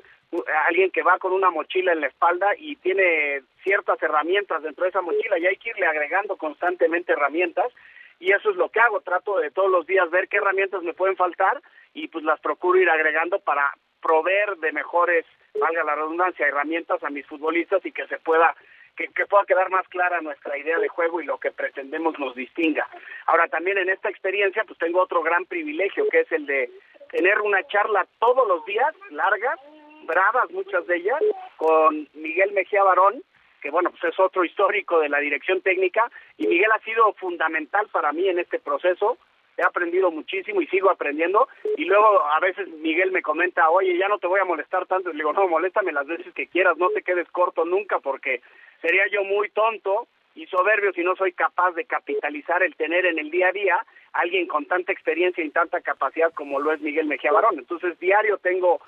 [0.67, 4.89] alguien que va con una mochila en la espalda y tiene ciertas herramientas dentro de
[4.89, 7.71] esa mochila y hay que irle agregando constantemente herramientas
[8.19, 10.93] y eso es lo que hago, trato de todos los días ver qué herramientas me
[10.93, 11.61] pueden faltar
[11.93, 15.25] y pues las procuro ir agregando para proveer de mejores,
[15.59, 18.55] valga la redundancia, herramientas a mis futbolistas y que se pueda
[18.95, 22.33] que, que, pueda quedar más clara nuestra idea de juego y lo que pretendemos nos
[22.33, 22.87] distinga.
[23.27, 26.71] Ahora también en esta experiencia pues tengo otro gran privilegio que es el de
[27.09, 29.59] tener una charla todos los días, largas,
[30.05, 31.21] bravas muchas de ellas,
[31.57, 33.21] con Miguel Mejía Barón,
[33.61, 37.87] que bueno, pues es otro histórico de la dirección técnica, y Miguel ha sido fundamental
[37.91, 39.17] para mí en este proceso,
[39.57, 44.07] he aprendido muchísimo y sigo aprendiendo, y luego a veces Miguel me comenta, oye, ya
[44.07, 46.89] no te voy a molestar tanto, le digo, no, moléstame las veces que quieras, no
[46.89, 48.41] te quedes corto nunca, porque
[48.81, 53.17] sería yo muy tonto y soberbio si no soy capaz de capitalizar el tener en
[53.17, 57.07] el día a día alguien con tanta experiencia y tanta capacidad como lo es Miguel
[57.07, 57.57] Mejía Barón.
[57.57, 58.79] Entonces, diario tengo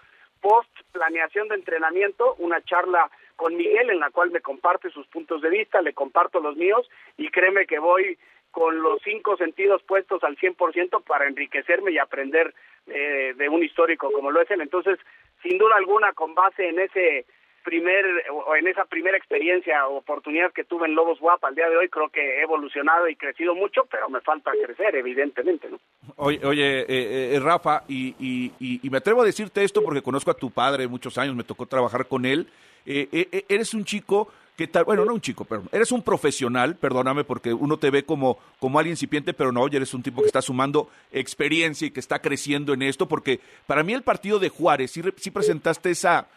[0.42, 5.42] post planeación de entrenamiento, una charla con Miguel en la cual me comparte sus puntos
[5.42, 8.18] de vista, le comparto los míos y créeme que voy
[8.52, 12.54] con los cinco sentidos puestos al 100% para enriquecerme y aprender
[12.88, 14.62] eh, de un histórico como lo es él.
[14.62, 15.00] Entonces,
[15.44, 17.26] sin duda alguna, con base en ese
[17.64, 18.06] primer
[18.50, 21.78] o en esa primera experiencia o oportunidad que tuve en Lobos Guapa al día de
[21.78, 25.80] hoy, creo que he evolucionado y crecido mucho, pero me falta crecer, evidentemente, ¿no?
[26.16, 30.32] Oye, oye eh, eh, Rafa, y, y, y, me atrevo a decirte esto porque conozco
[30.32, 32.48] a tu padre muchos años, me tocó trabajar con él.
[32.88, 37.24] Eh, eres un chico que tal, bueno, no un chico, pero eres un profesional, perdóname
[37.24, 40.28] porque uno te ve como, como alguien incipiente, pero no, oye, eres un tipo que
[40.28, 44.50] está sumando experiencia y que está creciendo en esto, porque para mí el partido de
[44.50, 46.28] Juárez sí, sí presentaste esa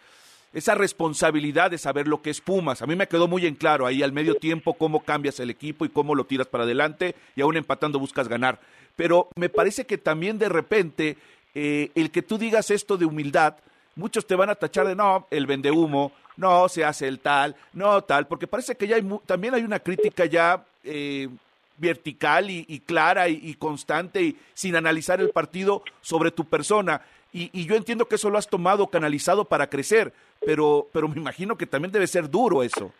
[0.53, 2.81] esa responsabilidad de saber lo que es Pumas.
[2.81, 5.85] A mí me quedó muy en claro ahí al medio tiempo cómo cambias el equipo
[5.85, 8.59] y cómo lo tiras para adelante y aún empatando buscas ganar.
[8.95, 11.17] Pero me parece que también de repente
[11.55, 13.55] eh, el que tú digas esto de humildad,
[13.95, 17.55] muchos te van a tachar de no, el vende humo, no se hace el tal,
[17.73, 21.29] no tal, porque parece que ya hay, también hay una crítica ya eh,
[21.77, 27.01] vertical y, clara y, constante y sin analizar el partido sobre tu persona.
[27.35, 30.13] Y, yo entiendo que eso lo has tomado canalizado para crecer,
[30.45, 32.93] pero, pero me imagino que también debe ser duro eso.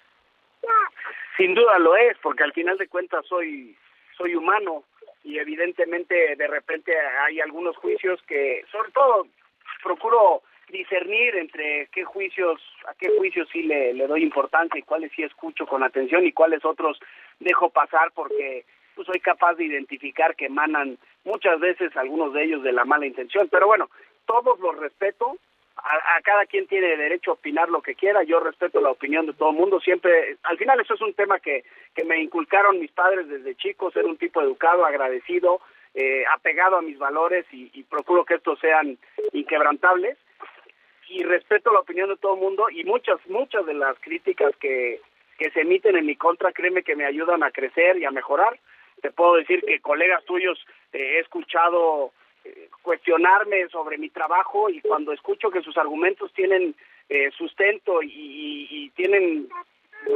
[1.37, 3.75] Sin duda lo es, porque al final de cuentas soy,
[4.17, 4.83] soy humano
[5.23, 6.93] y evidentemente de repente
[7.27, 9.27] hay algunos juicios que, sobre todo,
[9.83, 15.11] procuro discernir entre qué juicios, a qué juicios sí le, le doy importancia y cuáles
[15.15, 16.99] sí escucho con atención y cuáles otros
[17.39, 18.65] dejo pasar porque
[18.95, 23.05] pues, soy capaz de identificar que emanan muchas veces algunos de ellos de la mala
[23.05, 23.47] intención.
[23.49, 23.89] Pero bueno,
[24.25, 25.37] todos los respeto,
[25.75, 29.33] a, cada quien tiene derecho a opinar lo que quiera, yo respeto la opinión de
[29.33, 31.63] todo el mundo, siempre, al final eso es un tema que,
[31.95, 35.61] que me inculcaron mis padres desde chico, ser un tipo educado, agradecido,
[35.93, 38.97] eh, apegado a mis valores y, y procuro que estos sean
[39.31, 40.17] inquebrantables.
[41.09, 44.99] Y respeto la opinión de todo el mundo y muchas, muchas de las críticas que,
[45.37, 48.57] que se emiten en mi contra, créeme que me ayudan a crecer y a mejorar.
[49.01, 50.57] Te puedo decir que colegas tuyos
[50.93, 52.13] eh, he escuchado
[52.83, 56.75] cuestionarme sobre mi trabajo y cuando escucho que sus argumentos tienen
[57.09, 59.49] eh, sustento y, y, tienen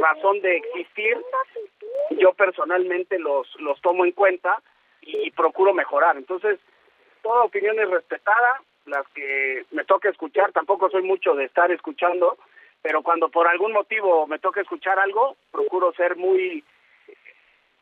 [0.00, 1.16] razón de existir,
[2.10, 4.62] yo personalmente los, los tomo en cuenta
[5.00, 6.16] y, procuro mejorar.
[6.16, 6.60] Entonces,
[7.22, 12.36] toda opinión es respetada, las que me toca escuchar, tampoco soy mucho de estar escuchando,
[12.82, 16.62] pero cuando por algún motivo me toca escuchar algo, procuro ser muy,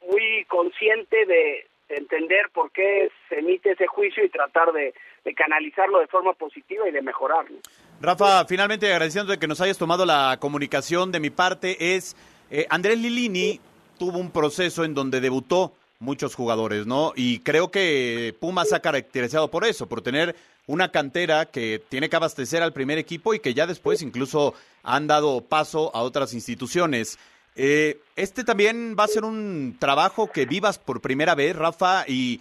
[0.07, 4.95] muy consciente de, entender por qué se emite ese juicio y tratar de,
[5.35, 7.59] canalizarlo de forma positiva y de mejorarlo.
[8.01, 12.17] Rafa, finalmente agradeciendo que nos hayas tomado la comunicación de mi parte, es
[12.51, 13.61] eh, Andrés Lilini
[13.99, 17.13] tuvo un proceso en donde debutó muchos jugadores, ¿no?
[17.17, 22.17] Y creo que Pumas ha caracterizado por eso, por tener una cantera que tiene que
[22.17, 27.19] abastecer al primer equipo y que ya después incluso han dado paso a otras instituciones.
[27.57, 32.41] Eh, este también va a ser un trabajo que vivas por primera vez, Rafa, y,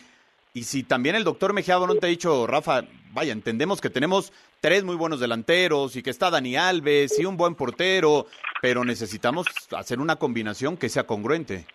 [0.54, 4.34] y si también el doctor Mejía no te ha dicho, Rafa, vaya, entendemos que tenemos
[4.60, 8.28] tres muy buenos delanteros y que está Dani Alves y un buen portero,
[8.62, 11.66] pero necesitamos hacer una combinación que sea congruente.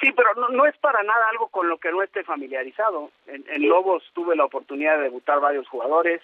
[0.00, 3.10] Sí, pero no, es para nada algo con lo que no esté familiarizado.
[3.26, 6.20] En, Lobos tuve la oportunidad de debutar varios jugadores,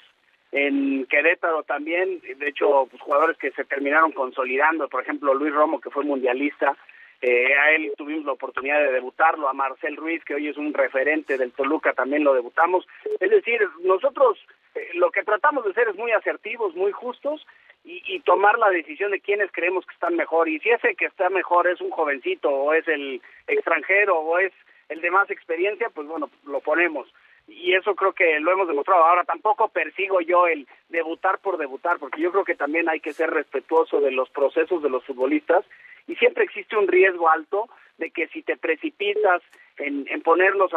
[0.52, 5.80] en Querétaro también, de hecho, pues, jugadores que se terminaron consolidando, por ejemplo, Luis Romo,
[5.80, 6.76] que fue mundialista,
[7.22, 10.72] eh, a él tuvimos la oportunidad de debutarlo, a Marcel Ruiz, que hoy es un
[10.72, 12.86] referente del Toluca, también lo debutamos.
[13.20, 14.38] Es decir, nosotros
[14.74, 17.46] eh, lo que tratamos de ser es muy asertivos, muy justos
[17.84, 20.48] y, tomar la decisión de quiénes creemos que están mejor.
[20.48, 24.52] Y si ese que está mejor es un jovencito o es el extranjero o es
[24.88, 27.08] el de más experiencia, pues bueno, lo ponemos.
[27.50, 29.04] Y eso creo que lo hemos demostrado.
[29.04, 33.12] Ahora tampoco persigo yo el debutar por debutar, porque yo creo que también hay que
[33.12, 35.64] ser respetuoso de los procesos de los futbolistas
[36.06, 39.42] y siempre existe un riesgo alto de que si te precipitas
[39.78, 40.70] en, ponerlos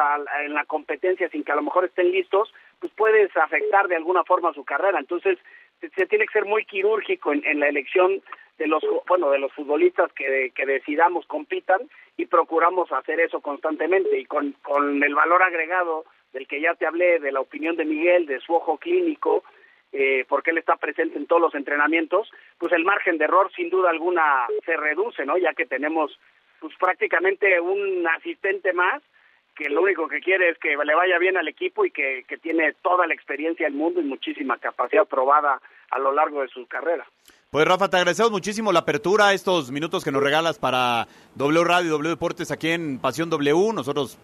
[0.43, 4.23] en la competencia sin que a lo mejor estén listos, pues puedes afectar de alguna
[4.23, 4.99] forma su carrera.
[4.99, 5.38] Entonces,
[5.79, 8.21] se tiene que ser muy quirúrgico en, la elección
[8.57, 11.81] de los bueno de los futbolistas que, que decidamos compitan
[12.17, 16.85] y procuramos hacer eso constantemente y con, con el valor agregado del que ya te
[16.85, 19.43] hablé de la opinión de Miguel de su ojo clínico
[19.91, 23.69] eh, porque él está presente en todos los entrenamientos pues el margen de error sin
[23.69, 26.19] duda alguna se reduce no ya que tenemos
[26.59, 29.01] pues prácticamente un asistente más
[29.55, 32.37] que lo único que quiere es que le vaya bien al equipo y que, que
[32.37, 36.65] tiene toda la experiencia del mundo y muchísima capacidad probada a lo largo de su
[36.65, 37.05] carrera.
[37.51, 41.85] Pues Rafa, te agradecemos muchísimo la apertura, estos minutos que nos regalas para W Radio
[41.85, 43.73] y W Deportes aquí en Pasión W.
[43.73, 44.17] Nosotros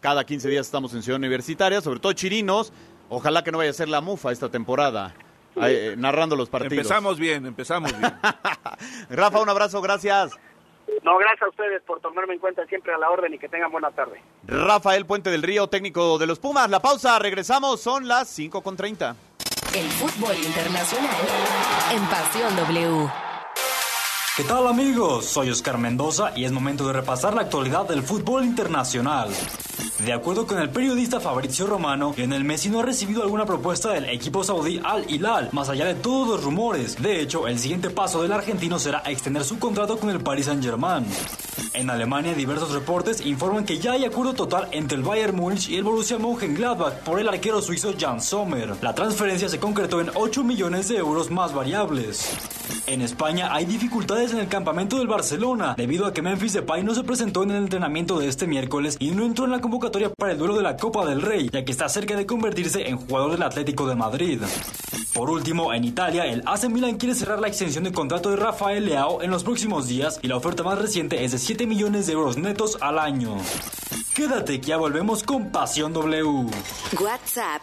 [0.00, 2.72] cada 15 días estamos en Ciudad Universitaria, sobre todo Chirinos.
[3.08, 5.14] Ojalá que no vaya a ser la mufa esta temporada,
[5.56, 6.72] eh, narrando los partidos.
[6.74, 8.12] Empezamos bien, empezamos bien.
[9.10, 10.32] Rafa, un abrazo, gracias.
[11.02, 13.70] No, gracias a ustedes por tomarme en cuenta siempre a la orden y que tengan
[13.70, 14.20] buena tarde.
[14.46, 16.68] Rafael Puente del Río, técnico de los Pumas.
[16.70, 19.16] La pausa, regresamos, son las 5 con 30.
[19.74, 21.14] El fútbol internacional
[21.92, 23.29] en Pasión W.
[24.36, 25.26] ¿Qué tal amigos?
[25.26, 29.28] Soy Oscar Mendoza y es momento de repasar la actualidad del fútbol internacional.
[29.98, 34.08] De acuerdo con el periodista Fabrizio Romano, Lionel Messi no ha recibido alguna propuesta del
[34.08, 37.02] equipo saudí Al Hilal, más allá de todos los rumores.
[37.02, 41.04] De hecho, el siguiente paso del argentino será extender su contrato con el Paris Saint-Germain.
[41.74, 45.76] En Alemania, diversos reportes informan que ya hay acuerdo total entre el Bayern Múnich y
[45.76, 48.76] el Borussia Mönchengladbach por el arquero suizo Jan Sommer.
[48.80, 52.59] La transferencia se concretó en 8 millones de euros más variables.
[52.86, 56.94] En España hay dificultades en el campamento del Barcelona, debido a que Memphis Depay no
[56.94, 60.32] se presentó en el entrenamiento de este miércoles y no entró en la convocatoria para
[60.32, 63.32] el duelo de la Copa del Rey, ya que está cerca de convertirse en jugador
[63.32, 64.40] del Atlético de Madrid.
[65.12, 68.86] Por último, en Italia, el AC Milan quiere cerrar la extensión de contrato de Rafael
[68.86, 72.12] Leao en los próximos días y la oferta más reciente es de 7 millones de
[72.12, 73.36] euros netos al año.
[74.14, 76.46] Quédate que ya volvemos con Pasión W.
[77.00, 77.62] WhatsApp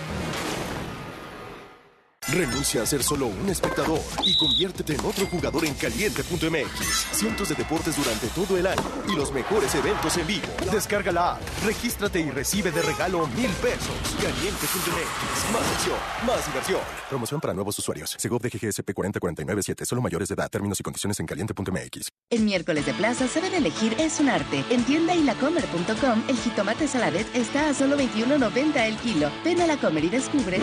[2.31, 7.07] Renuncia a ser solo un espectador y conviértete en otro jugador en caliente.mx.
[7.11, 10.47] Cientos de deportes durante todo el año y los mejores eventos en vivo.
[10.71, 13.95] Descarga la app, regístrate y recibe de regalo mil pesos.
[14.21, 15.51] Caliente.mx.
[15.51, 16.79] Más opción, más diversión.
[17.09, 18.15] Promoción para nuevos usuarios.
[18.17, 19.85] Segov de GGSP 40497.
[19.85, 20.49] Solo mayores de edad.
[20.49, 22.07] Términos y condiciones en caliente.mx.
[22.29, 24.63] El miércoles de plaza, saber elegir es un arte.
[24.69, 29.29] En tienda y lacomer.com, el jitomate saladet está a solo 21.90 el kilo.
[29.43, 30.61] Ven a la comer y descubre.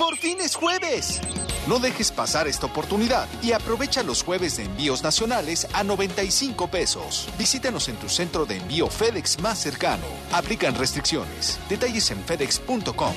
[0.00, 1.20] ¡Por fin es jueves!
[1.66, 7.28] No dejes pasar esta oportunidad y aprovecha los jueves de envíos nacionales a 95 pesos.
[7.38, 10.06] Visítanos en tu centro de envío FedEx más cercano.
[10.32, 11.60] Aplican restricciones.
[11.68, 13.12] Detalles en fedex.com.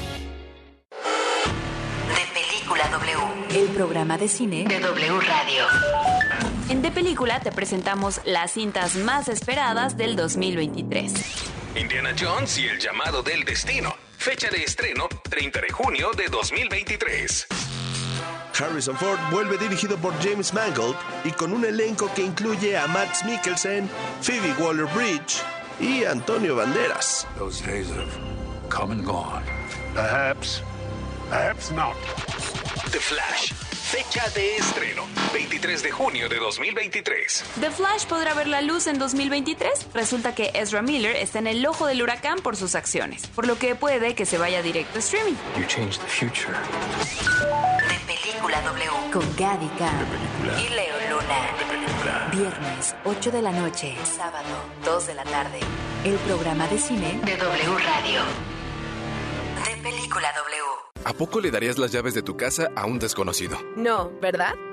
[2.10, 5.64] De Película W, el programa de cine de W Radio.
[6.68, 11.14] En De Película te presentamos las cintas más esperadas del 2023.
[11.76, 13.96] Indiana Jones y el llamado del destino.
[14.18, 17.48] Fecha de estreno 30 de junio de 2023.
[18.60, 23.26] Harrison Ford vuelve dirigido por James Mangold y con un elenco que incluye a Max
[23.26, 23.90] Mikkelsen,
[24.22, 25.42] Phoebe Waller-Bridge
[25.80, 27.26] y Antonio Banderas.
[27.40, 28.12] Those days have
[28.70, 29.44] come and gone.
[29.96, 30.62] Perhaps,
[31.30, 31.96] perhaps not.
[32.92, 33.63] The Flash.
[33.94, 35.04] Fecha de estreno
[35.36, 37.44] 23 de junio de 2023.
[37.60, 39.90] The Flash podrá ver la luz en 2023.
[39.94, 43.60] Resulta que Ezra Miller está en el ojo del huracán por sus acciones, por lo
[43.60, 45.36] que puede que se vaya directo a streaming.
[45.60, 46.58] You changed the future.
[47.88, 49.70] De Película W con Gaby
[50.58, 52.32] y Leo Luna.
[52.32, 53.96] Viernes, 8 de la noche.
[54.06, 54.50] Sábado,
[54.86, 55.60] 2 de la tarde.
[56.04, 58.53] El programa de cine de W Radio.
[59.66, 61.04] De Película W.
[61.06, 63.58] ¿A poco le darías las llaves de tu casa a un desconocido?
[63.76, 64.54] No, ¿verdad?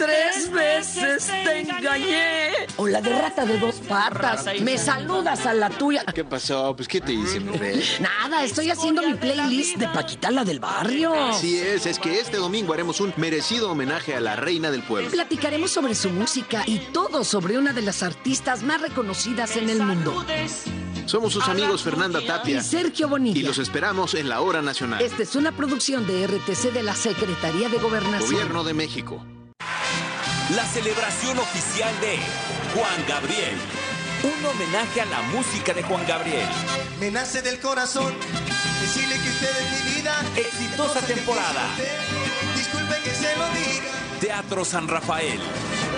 [0.00, 2.52] Tres veces te engañé.
[2.78, 4.46] O la de rata de dos patas.
[4.62, 6.06] Me saludas a la tuya.
[6.14, 6.74] ¿Qué pasó?
[6.74, 7.82] Pues, ¿qué te hice, mujer?
[8.00, 11.12] Nada, estoy haciendo mi playlist de Paquita, la del barrio.
[11.12, 15.10] Así es, es que este domingo haremos un merecido homenaje a la reina del pueblo.
[15.10, 19.82] Platicaremos sobre su música y todo sobre una de las artistas más reconocidas en el
[19.82, 20.24] mundo.
[21.04, 23.38] Somos sus amigos Fernanda Tapia Y Sergio Bonilla.
[23.38, 25.02] y los esperamos en la hora nacional.
[25.02, 28.32] Esta es una producción de RTC de la Secretaría de Gobernación.
[28.32, 29.22] Gobierno de México.
[30.54, 32.18] La celebración oficial de
[32.74, 33.56] Juan Gabriel.
[34.22, 36.46] Un homenaje a la música de Juan Gabriel.
[36.98, 38.14] Me nace del corazón
[38.80, 40.20] decirle que usted es mi vida.
[40.36, 41.62] Exitosa temporada.
[42.56, 43.90] Disculpe que se lo diga.
[44.20, 45.40] Teatro San Rafael.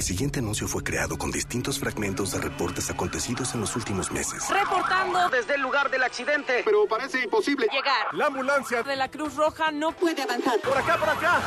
[0.00, 4.48] El siguiente anuncio fue creado con distintos fragmentos de reportes acontecidos en los últimos meses.
[4.48, 6.62] Reportando desde el lugar del accidente.
[6.64, 8.06] Pero parece imposible llegar.
[8.12, 10.58] La ambulancia de la Cruz Roja no puede avanzar.
[10.60, 11.38] Por acá, por acá.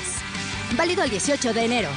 [0.77, 1.89] Válido el 18 de enero.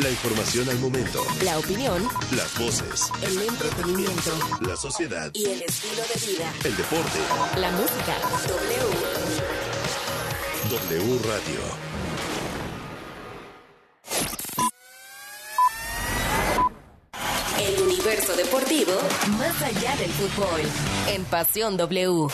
[0.00, 1.24] La información al momento.
[1.44, 2.02] La opinión.
[2.34, 3.12] Las voces.
[3.22, 4.32] El entretenimiento.
[4.62, 5.30] La sociedad.
[5.32, 6.52] Y el estilo de vida.
[6.64, 7.20] El deporte.
[7.58, 8.16] La música.
[8.48, 8.88] W.
[10.70, 11.60] W Radio.
[17.60, 18.92] El universo deportivo
[19.38, 20.60] más allá del fútbol.
[21.06, 22.28] En Pasión W.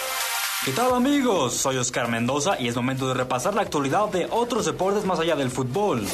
[0.62, 1.54] ¿Qué tal amigos?
[1.54, 5.34] Soy Oscar Mendoza y es momento de repasar la actualidad de otros deportes más allá
[5.34, 6.06] del fútbol.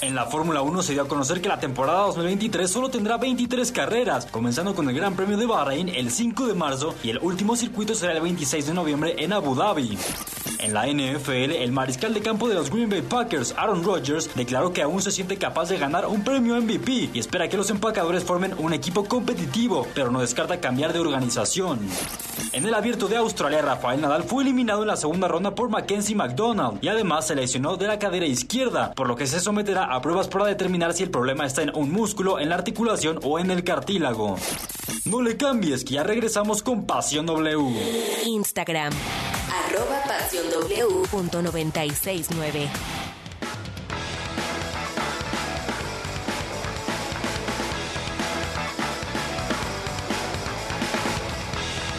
[0.00, 3.70] En la Fórmula 1 se dio a conocer que la temporada 2023 solo tendrá 23
[3.70, 7.54] carreras, comenzando con el Gran Premio de Bahrein el 5 de marzo y el último
[7.54, 9.98] circuito será el 26 de noviembre en Abu Dhabi.
[10.62, 14.72] En la NFL, el mariscal de campo de los Green Bay Packers, Aaron Rodgers, declaró
[14.72, 18.22] que aún se siente capaz de ganar un premio MVP y espera que los empacadores
[18.22, 21.80] formen un equipo competitivo, pero no descarta cambiar de organización.
[22.52, 26.14] En el abierto de Australia, Rafael Nadal fue eliminado en la segunda ronda por Mackenzie
[26.14, 30.00] McDonald y además se lesionó de la cadera izquierda, por lo que se someterá a
[30.00, 33.50] pruebas para determinar si el problema está en un músculo, en la articulación o en
[33.50, 34.36] el cartílago.
[35.06, 38.22] No le cambies, que ya regresamos con Pasión W.
[38.26, 38.92] Instagram,
[39.52, 42.70] arroba pasión W punto 969.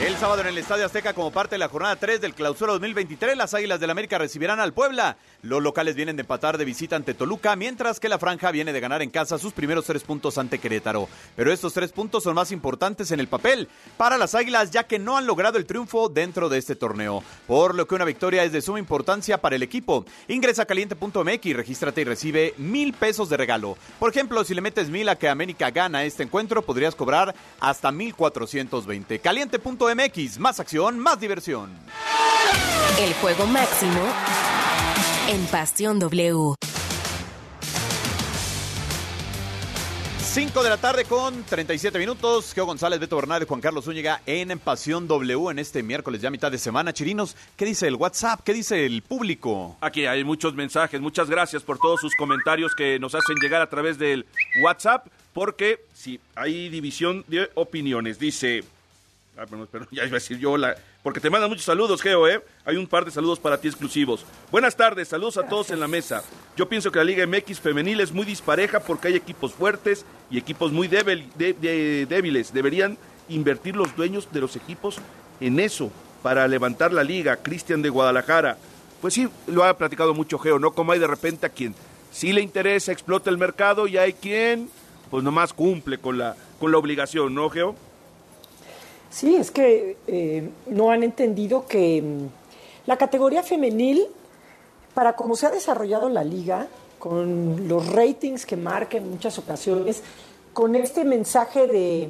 [0.02, 3.38] El sábado en el Estadio Azteca, como parte de la jornada 3 del Clausura 2023,
[3.38, 5.16] las Águilas del América recibirán al Puebla.
[5.44, 8.80] Los locales vienen de empatar de visita ante Toluca, mientras que la Franja viene de
[8.80, 11.10] ganar en casa sus primeros tres puntos ante Querétaro.
[11.36, 13.68] Pero estos tres puntos son más importantes en el papel
[13.98, 17.24] para las Águilas, ya que no han logrado el triunfo dentro de este torneo.
[17.46, 20.06] Por lo que una victoria es de suma importancia para el equipo.
[20.28, 23.78] Ingresa a caliente.mx, regístrate y recibe mil pesos de regalo.
[24.00, 27.92] Por ejemplo, si le metes mil a que América gana este encuentro, podrías cobrar hasta
[27.92, 29.20] mil cuatrocientos veinte.
[29.20, 31.70] Caliente.mx MX, más acción, más diversión.
[33.00, 34.02] El juego máximo
[35.34, 36.54] en Pasión W.
[40.20, 42.54] 5 de la tarde con 37 minutos.
[42.54, 46.30] Geo González, Beto Bernal y Juan Carlos Zúñiga en Pasión W en este miércoles ya
[46.30, 46.94] mitad de semana.
[46.94, 48.42] Chirinos, ¿qué dice el WhatsApp?
[48.44, 49.76] ¿Qué dice el público?
[49.82, 51.02] Aquí hay muchos mensajes.
[51.02, 54.28] Muchas gracias por todos sus comentarios que nos hacen llegar a través del
[54.64, 55.08] WhatsApp.
[55.34, 58.20] Porque si hay división de opiniones.
[58.20, 58.64] Dice
[59.38, 62.28] Ah, pero, pero, ya iba a decir yo, la, porque te mandan muchos saludos, Geo,
[62.30, 62.42] ¿eh?
[62.64, 64.26] Hay un par de saludos para ti exclusivos.
[64.50, 66.24] Buenas tardes, saludos a todos en la mesa.
[66.56, 70.38] Yo pienso que la Liga MX femenil es muy dispareja porque hay equipos fuertes y
[70.38, 72.54] equipos muy débil, de, de, débiles.
[72.54, 72.98] Deberían
[73.28, 74.98] invertir los dueños de los equipos
[75.42, 75.92] en eso
[76.22, 77.36] para levantar la liga.
[77.36, 78.58] Cristian de Guadalajara.
[79.02, 80.72] Pues sí, lo ha platicado mucho Geo, ¿no?
[80.72, 81.76] Como hay de repente a quien
[82.14, 84.70] sí le interesa, explota el mercado y hay quien,
[85.12, 87.76] pues nomás cumple con la, con la obligación, ¿no, Geo?
[89.14, 94.08] Sí, es que eh, no han entendido que mm, la categoría femenil,
[94.96, 100.02] para como se ha desarrollado la liga, con los ratings que marca en muchas ocasiones,
[100.52, 102.10] con este mensaje de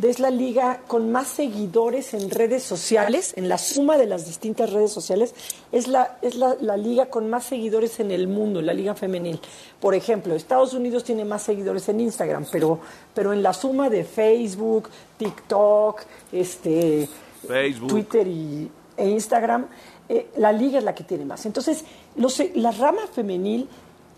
[0.00, 4.72] es la liga con más seguidores en redes sociales, en la suma de las distintas
[4.72, 5.34] redes sociales,
[5.70, 9.38] es la, es la, la, liga con más seguidores en el mundo, la liga femenil.
[9.80, 12.80] Por ejemplo, Estados Unidos tiene más seguidores en Instagram, pero,
[13.14, 14.88] pero en la suma de Facebook,
[15.18, 16.00] TikTok,
[16.32, 17.08] este,
[17.46, 17.88] Facebook.
[17.88, 19.66] Twitter y, e Instagram,
[20.08, 21.44] eh, la liga es la que tiene más.
[21.46, 21.84] Entonces,
[22.16, 23.68] los, la rama femenil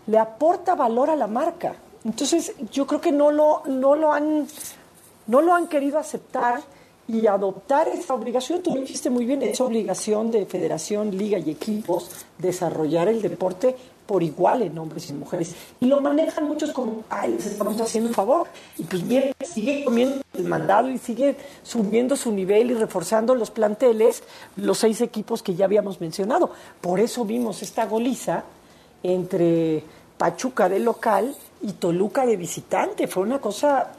[0.07, 1.75] le aporta valor a la marca.
[2.03, 4.47] Entonces, yo creo que no lo, no lo han
[5.27, 6.61] no lo han querido aceptar
[7.07, 8.61] y adoptar esa obligación.
[8.61, 13.75] Tú lo dijiste muy bien, esa obligación de federación, liga y equipos desarrollar el deporte
[14.05, 15.55] por igual en hombres y mujeres.
[15.79, 18.47] Y lo manejan muchos como, ay, les estamos haciendo un favor.
[18.77, 23.49] Y pues bien, sigue comiendo el mandado y sigue subiendo su nivel y reforzando los
[23.51, 24.23] planteles,
[24.57, 26.51] los seis equipos que ya habíamos mencionado.
[26.81, 28.43] Por eso vimos esta goliza
[29.01, 29.83] entre
[30.17, 33.07] Pachuca de local y Toluca de visitante.
[33.07, 33.91] Fue una cosa,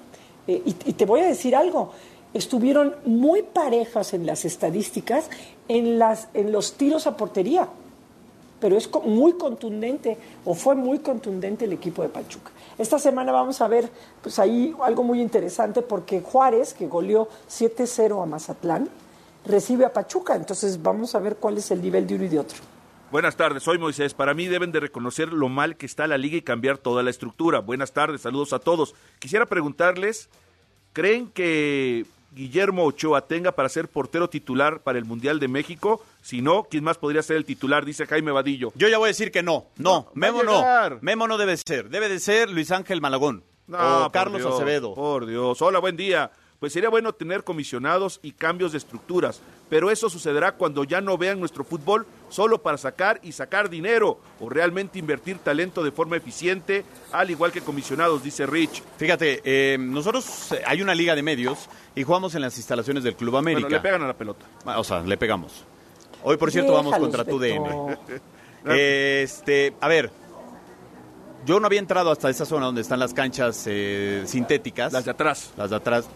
[0.47, 1.93] eh, y, y, te voy a decir algo,
[2.35, 5.29] estuvieron muy parejas en las estadísticas
[5.69, 7.69] en, las, en los tiros a portería,
[8.61, 12.51] pero es muy contundente, o fue muy contundente el equipo de Pachuca.
[12.79, 13.91] Esta semana vamos a ver
[14.23, 18.89] pues ahí algo muy interesante porque Juárez, que goleó 7-0 a Mazatlán,
[19.45, 22.39] recibe a Pachuca, entonces vamos a ver cuál es el nivel de uno y de
[22.39, 22.59] otro.
[23.17, 24.12] Buenas tardes, soy Moisés.
[24.12, 27.09] Para mí deben de reconocer lo mal que está la liga y cambiar toda la
[27.09, 27.61] estructura.
[27.61, 28.95] Buenas tardes, saludos a todos.
[29.19, 30.29] Quisiera preguntarles,
[30.93, 36.05] ¿creen que Guillermo Ochoa tenga para ser portero titular para el Mundial de México?
[36.21, 37.87] Si no, ¿quién más podría ser el titular?
[37.87, 38.71] Dice Jaime Vadillo.
[38.75, 39.64] Yo ya voy a decir que no.
[39.79, 40.62] No, Memo no.
[41.01, 41.89] Memo no debe ser.
[41.89, 44.95] Debe de ser Luis Ángel Malagón no, o Carlos Dios, Acevedo.
[44.95, 45.62] Por Dios.
[45.62, 46.31] Hola, buen día.
[46.61, 51.19] Pues sería bueno tener comisionados y cambios de estructuras, pero eso sucederá cuando ya no
[51.19, 56.17] vean nuestro fútbol solo para sacar y sacar dinero o realmente invertir talento de forma
[56.17, 58.83] eficiente, al igual que comisionados, dice Rich.
[58.97, 63.17] Fíjate, eh, nosotros eh, hay una liga de medios y jugamos en las instalaciones del
[63.17, 63.69] Club América.
[63.69, 64.47] Bueno, le pegan a la pelota.
[64.65, 65.65] O sea, le pegamos.
[66.23, 67.97] Hoy, por cierto, vamos contra tu DM.
[68.65, 70.11] este, a ver,
[71.45, 74.93] yo no había entrado hasta esa zona donde están las canchas eh, sintéticas.
[74.93, 75.53] Las de atrás.
[75.57, 76.09] Las de atrás.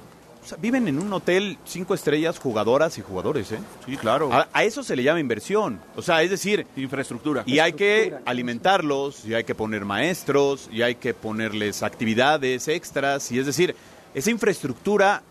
[0.42, 3.58] O sea, viven en un hotel cinco estrellas, jugadoras y jugadores, ¿eh?
[3.84, 4.32] Sí, claro.
[4.32, 5.80] A, a, eso se le llama inversión.
[5.96, 6.66] O sea, es decir...
[6.76, 7.42] Infraestructura.
[7.46, 13.30] Y hay que alimentarlos, y hay que poner maestros, y hay que ponerles actividades extras.
[13.32, 13.76] Y es decir,
[14.14, 15.22] esa infraestructura,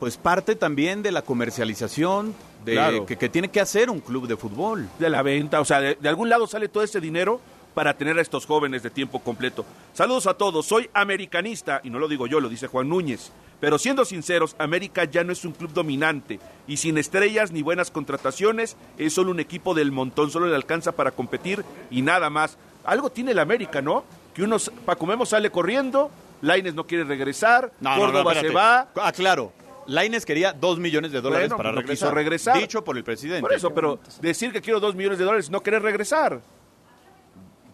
[0.00, 2.34] pues parte también de la comercialización,
[2.64, 3.06] de, Claro.
[3.06, 4.88] que, que tiene que hacer un club de fútbol.
[4.98, 7.40] De la venta, o sea, de, de algún lado sale todo ese dinero
[7.78, 9.64] para tener a estos jóvenes de tiempo completo.
[9.94, 13.30] Saludos a todos, soy americanista, y no lo digo yo, lo dice Juan Núñez.
[13.60, 17.92] Pero siendo sinceros, América ya no es un club dominante y sin estrellas ni buenas
[17.92, 22.58] contrataciones, es solo un equipo del montón, solo le alcanza para competir y nada más.
[22.82, 24.02] Algo tiene el América, ¿no?
[24.34, 26.10] Que unos, Paco Memo sale corriendo,
[26.42, 28.88] Laines no quiere regresar, No, no, no, Córdoba se va.
[28.96, 29.52] Ah, claro.
[29.86, 32.08] Laines quería dos millones de dólares Bueno, para no regresar.
[32.08, 32.58] quiso regresar.
[32.58, 33.40] Dicho por el presidente.
[33.40, 36.40] Por eso, pero decir que quiero dos millones de dólares, no querer regresar.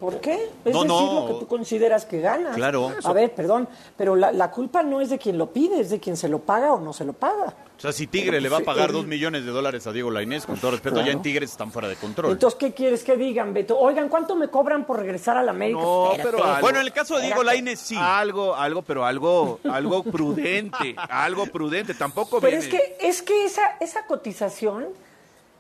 [0.01, 0.51] ¿Por qué?
[0.65, 1.21] Es No, decir no.
[1.21, 2.57] lo que tú consideras que ganas.
[2.57, 2.93] Claro.
[3.05, 6.01] A ver, perdón, pero la, la culpa no es de quien lo pide, es de
[6.01, 7.55] quien se lo paga o no se lo paga.
[7.77, 10.47] O sea, si Tigre le va a pagar dos millones de dólares a Diego Lainez,
[10.47, 11.07] con todo respeto, Claro.
[11.07, 12.33] ya en Tigres están fuera de control.
[12.33, 13.79] Entonces, ¿qué quieres que digan, Beto?
[13.79, 15.81] Oigan, ¿cuánto me cobran por regresar a la América?
[15.81, 16.31] No, Espérate.
[16.37, 17.97] pero algo- bueno, en el caso de Diego Lainez, sí.
[17.99, 21.95] Algo, algo, pero algo, algo prudente, algo prudente.
[21.95, 24.87] Tampoco Pero viene- es que, es que esa, esa cotización,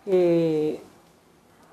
[0.06, 0.80] eh,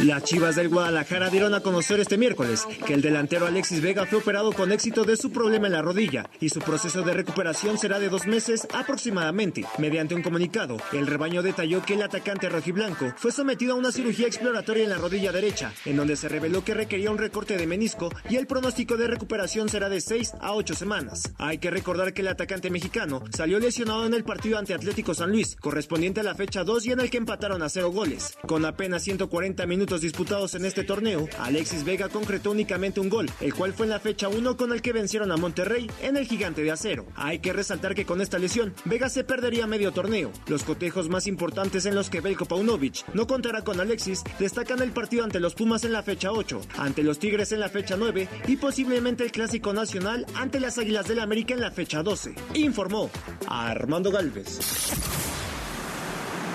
[0.00, 4.20] Las Chivas del Guadalajara dieron a conocer este miércoles que el delantero Alexis Vega fue
[4.20, 7.98] operado con éxito de su problema en la rodilla y su proceso de recuperación será
[7.98, 9.64] de dos meses aproximadamente.
[9.78, 14.26] Mediante un comunicado, el rebaño detalló que el atacante rojiblanco fue sometido a una cirugía
[14.26, 18.10] exploratoria en la rodilla derecha, en donde se reveló que requería un recorte de menisco
[18.30, 21.32] y el pronóstico de recuperación será de 6 a 8 semanas.
[21.38, 25.30] Hay que recordar que el atacante mexicano salió lesionado en el partido ante Atlético San
[25.30, 28.36] Luis, correspondiente a la fecha 2 y en el que empataron a cero goles.
[28.46, 33.54] Con apenas 140 minutos disputados en este torneo, Alexis Vega concretó únicamente un gol, el
[33.54, 36.62] cual fue en la fecha 1 con el que vencieron a Monterrey en el gigante
[36.62, 37.06] de acero.
[37.14, 40.32] Hay que resaltar que con esta lesión, Vega se perdería medio torneo.
[40.46, 44.92] Los cotejos más importantes en los que Belko Paunovic no contará con Alexis destacan el
[44.92, 48.28] partido ante los Pumas en la fecha 8, ante los Tigres en la fecha 9
[48.46, 52.34] y posiblemente el Clásico Nacional ante las Águilas del América en la fecha 12.
[52.54, 53.10] Informó
[53.48, 54.58] Armando Galvez.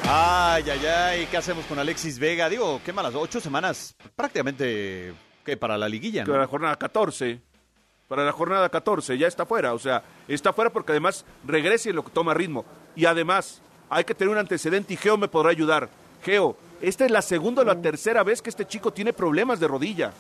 [0.06, 2.50] Ay, ay, ay, ¿qué hacemos con Alexis Vega?
[2.50, 5.14] Digo, qué malas, ocho semanas, prácticamente,
[5.46, 5.56] ¿qué?
[5.56, 6.42] Para la liguilla, Para ¿no?
[6.42, 7.40] la jornada 14.
[8.10, 9.74] Para la jornada 14, ya está fuera.
[9.74, 12.66] O sea, está fuera porque además regresa y lo toma ritmo.
[12.96, 15.90] Y además, hay que tener un antecedente y Geo me podrá ayudar.
[16.22, 19.68] Geo, esta es la segunda o la tercera vez que este chico tiene problemas de
[19.68, 20.12] rodilla.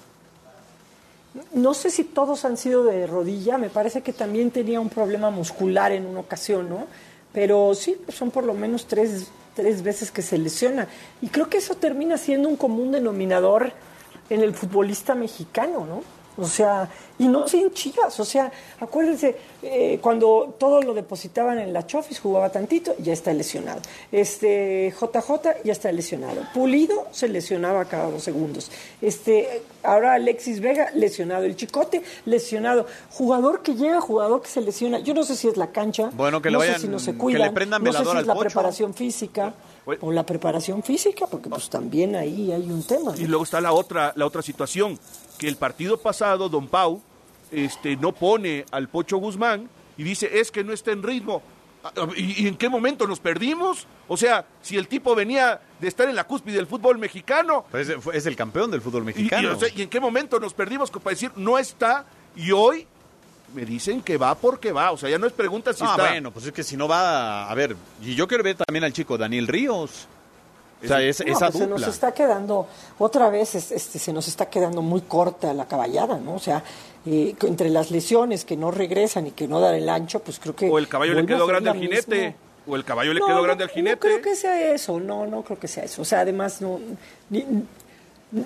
[1.53, 5.29] No sé si todos han sido de rodilla, me parece que también tenía un problema
[5.29, 6.87] muscular en una ocasión, ¿no?
[7.33, 10.87] Pero sí, son por lo menos tres, tres veces que se lesiona.
[11.21, 13.73] Y creo que eso termina siendo un común denominador
[14.29, 16.03] en el futbolista mexicano, ¿no?
[16.35, 21.71] O sea, y no sin chivas, o sea, acuérdense, eh, cuando todo lo depositaban en
[21.71, 23.81] la Chofis, jugaba tantito, ya está lesionado.
[24.11, 26.41] Este, JJ ya está lesionado.
[26.53, 28.71] Pulido se lesionaba cada dos segundos.
[29.01, 31.43] Este, ahora Alexis Vega, lesionado.
[31.43, 32.87] El Chicote, lesionado.
[33.11, 34.99] Jugador que llega, jugador que se lesiona.
[34.99, 36.99] Yo no sé si es la cancha, Bueno, que le no vayan- sé si no
[36.99, 38.45] se que cuida, le prendan no sé si es la Pocho.
[38.47, 39.53] preparación física.
[39.99, 43.13] O la preparación física, porque pues también ahí hay un tema.
[43.17, 44.97] Y luego está la otra, la otra situación,
[45.37, 47.01] que el partido pasado, Don Pau,
[47.51, 51.41] este, no pone al Pocho Guzmán y dice, es que no está en ritmo.
[51.83, 53.87] Ah, ¿Y, y en qué momento nos perdimos?
[54.07, 57.89] O sea, si el tipo venía de estar en la cúspide del fútbol mexicano, Pues
[57.89, 59.51] es, es el campeón del fútbol y, y, mexicano.
[59.51, 62.05] o sea, ¿y en qué momento nos perdimos para decir, no está,
[62.35, 62.87] y hoy
[63.53, 66.09] me dicen que va porque va, o sea, ya no es pregunta si ah, está.
[66.09, 68.93] bueno, pues es que si no va, a ver, y yo quiero ver también al
[68.93, 70.07] chico Daniel Ríos.
[70.83, 72.67] O sea, es- No, esa pues se nos está quedando,
[72.99, 76.35] otra vez, es- este, se nos está quedando muy corta la caballada, ¿no?
[76.35, 76.63] O sea,
[77.05, 80.55] eh, entre las lesiones que no regresan y que no dan el ancho, pues creo
[80.55, 80.69] que...
[80.69, 82.33] O el caballo le quedó grande al jinete, misma.
[82.67, 83.97] o el caballo le No, quedó no, grande al No jinete.
[83.99, 86.01] creo que sea eso, no, no creo que sea eso.
[86.01, 86.79] O sea, además no,
[87.29, 87.45] ni-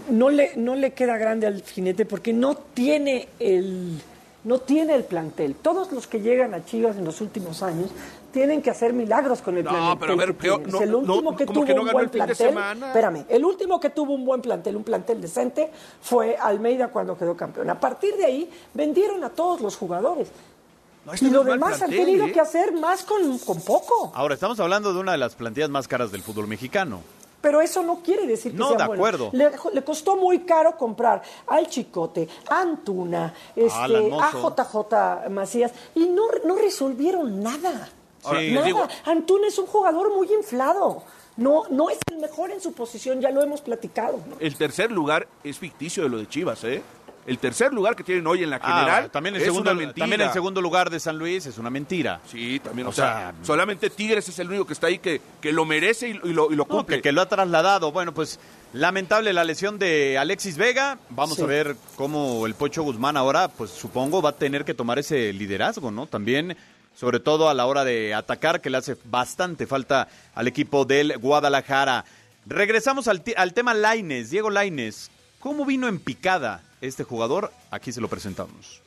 [0.09, 4.01] no, le, no le queda grande al jinete porque no tiene el
[4.48, 5.56] no tiene el plantel.
[5.56, 7.89] Todos los que llegan a Chivas en los últimos años
[8.32, 9.98] tienen que hacer milagros con el No, plantel.
[10.00, 12.58] pero a ver, peor- no, el último no, que tuvo que no un buen plantel,
[12.58, 15.70] espérame, el último que tuvo un buen plantel, un plantel decente,
[16.02, 17.70] fue Almeida cuando quedó campeón.
[17.70, 20.30] A partir de ahí vendieron a todos los jugadores.
[21.12, 22.32] este y lo demás han tenido ¿eh?
[22.32, 24.12] que hacer más con, con poco.
[24.16, 27.02] Ahora, estamos hablando de una de las plantillas más caras del fútbol mexicano.
[27.39, 29.01] Pero eso no quiere decir que No, sea de bueno.
[29.01, 29.29] acuerdo.
[29.31, 34.31] Le, le costó muy caro comprar al Chicote, a Antuna, este, a.
[34.31, 37.89] JJ Macías y no, no resolvieron nada.
[38.25, 38.39] Nada.
[38.65, 41.03] digo- Antuna es un jugador muy inflado.
[41.38, 44.19] No, no es el mejor en su posición, ya lo hemos platicado.
[44.27, 44.38] ¿no?
[44.39, 46.81] El tercer lugar es ficticio de lo de Chivas, ¿eh?
[47.28, 49.71] El tercer lugar que tienen hoy en la Ah, general bueno, también, el es segundo,
[49.71, 50.03] una mentira.
[50.03, 52.21] también el segundo lugar de San Luis es una mentira.
[52.25, 55.21] Sí, también, o, O sea, sea, solamente Tigres es el único que está ahí que,
[55.41, 56.95] que lo merece y, y lo, y lo No, cumple.
[56.95, 57.91] que, que lo ha trasladado.
[57.91, 58.39] Bueno, pues
[58.71, 60.97] lamentable la lesión de Alexis Vega.
[61.09, 61.43] Vamos Sí.
[61.43, 65.34] a ver cómo el Pocho Guzmán ahora, pues supongo, va a tener que tomar ese
[65.34, 66.07] liderazgo, ¿no?
[66.07, 66.55] También,
[66.95, 71.17] sobre todo a la hora de atacar, que le hace bastante falta al equipo del
[71.17, 72.05] Guadalajara.
[72.45, 75.11] Regresamos al, al tema Laines, Diego Laines.
[75.39, 77.51] ¿Cómo vino en picada este jugador?
[77.69, 78.81] Aquí se lo presentamos.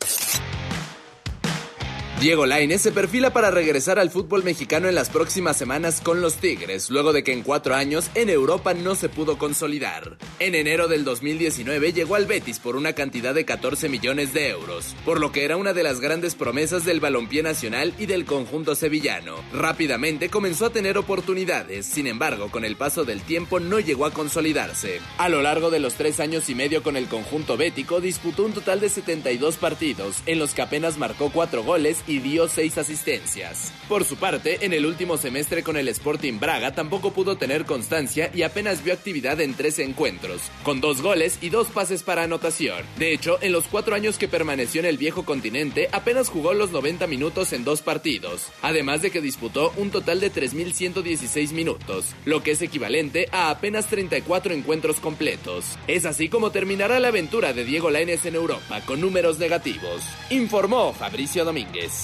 [2.20, 6.34] Diego Lainez se perfila para regresar al fútbol mexicano en las próximas semanas con los
[6.34, 10.18] Tigres, luego de que en cuatro años en Europa no se pudo consolidar.
[10.38, 14.94] En enero del 2019 llegó al Betis por una cantidad de 14 millones de euros,
[15.06, 18.74] por lo que era una de las grandes promesas del balompié nacional y del conjunto
[18.74, 19.36] sevillano.
[19.54, 24.12] Rápidamente comenzó a tener oportunidades, sin embargo, con el paso del tiempo no llegó a
[24.12, 25.00] consolidarse.
[25.16, 28.52] A lo largo de los tres años y medio con el conjunto bético, disputó un
[28.52, 33.72] total de 72 partidos, en los que apenas marcó cuatro goles y dio seis asistencias.
[33.88, 38.30] Por su parte, en el último semestre con el Sporting Braga tampoco pudo tener constancia
[38.34, 42.84] y apenas vio actividad en tres encuentros, con dos goles y dos pases para anotación.
[42.98, 46.70] De hecho, en los cuatro años que permaneció en el viejo continente, apenas jugó los
[46.70, 52.42] 90 minutos en dos partidos, además de que disputó un total de 3.116 minutos, lo
[52.42, 55.78] que es equivalente a apenas 34 encuentros completos.
[55.86, 60.92] Es así como terminará la aventura de Diego Lainez en Europa, con números negativos, informó
[60.92, 61.99] Fabricio Domínguez.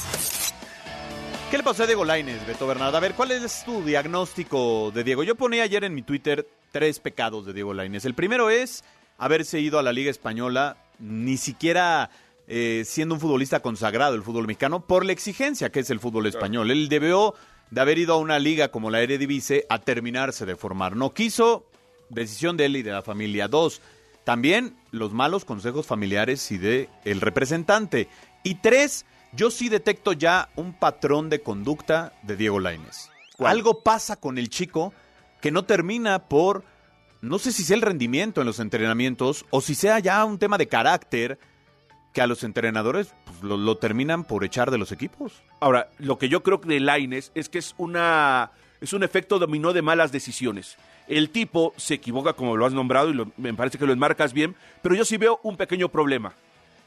[1.50, 2.96] ¿Qué le pasó a Diego Lainez, Beto Bernardo?
[2.96, 5.22] A ver, ¿cuál es tu diagnóstico de Diego?
[5.22, 8.04] Yo ponía ayer en mi Twitter tres pecados de Diego Lainez.
[8.04, 8.82] El primero es
[9.16, 12.10] haberse ido a la Liga Española, ni siquiera
[12.48, 16.26] eh, siendo un futbolista consagrado el fútbol mexicano, por la exigencia que es el fútbol
[16.26, 16.70] español.
[16.70, 17.34] Él debió
[17.70, 20.96] de haber ido a una liga como la Eredivisie a terminarse de formar.
[20.96, 21.64] No quiso,
[22.08, 23.48] decisión de él y de la familia.
[23.48, 23.80] Dos,
[24.24, 28.08] también los malos consejos familiares y de el representante.
[28.42, 29.06] Y tres,
[29.36, 33.08] yo sí detecto ya un patrón de conducta de Diego Lainez.
[33.38, 34.92] Algo pasa con el chico
[35.40, 36.64] que no termina por,
[37.20, 40.56] no sé si sea el rendimiento en los entrenamientos o si sea ya un tema
[40.58, 41.38] de carácter
[42.14, 45.42] que a los entrenadores pues, lo, lo terminan por echar de los equipos.
[45.60, 49.72] Ahora, lo que yo creo de Laines es que es una es un efecto dominó
[49.74, 50.76] de malas decisiones.
[51.08, 54.32] El tipo se equivoca como lo has nombrado y lo- me parece que lo enmarcas
[54.32, 56.32] bien, pero yo sí veo un pequeño problema.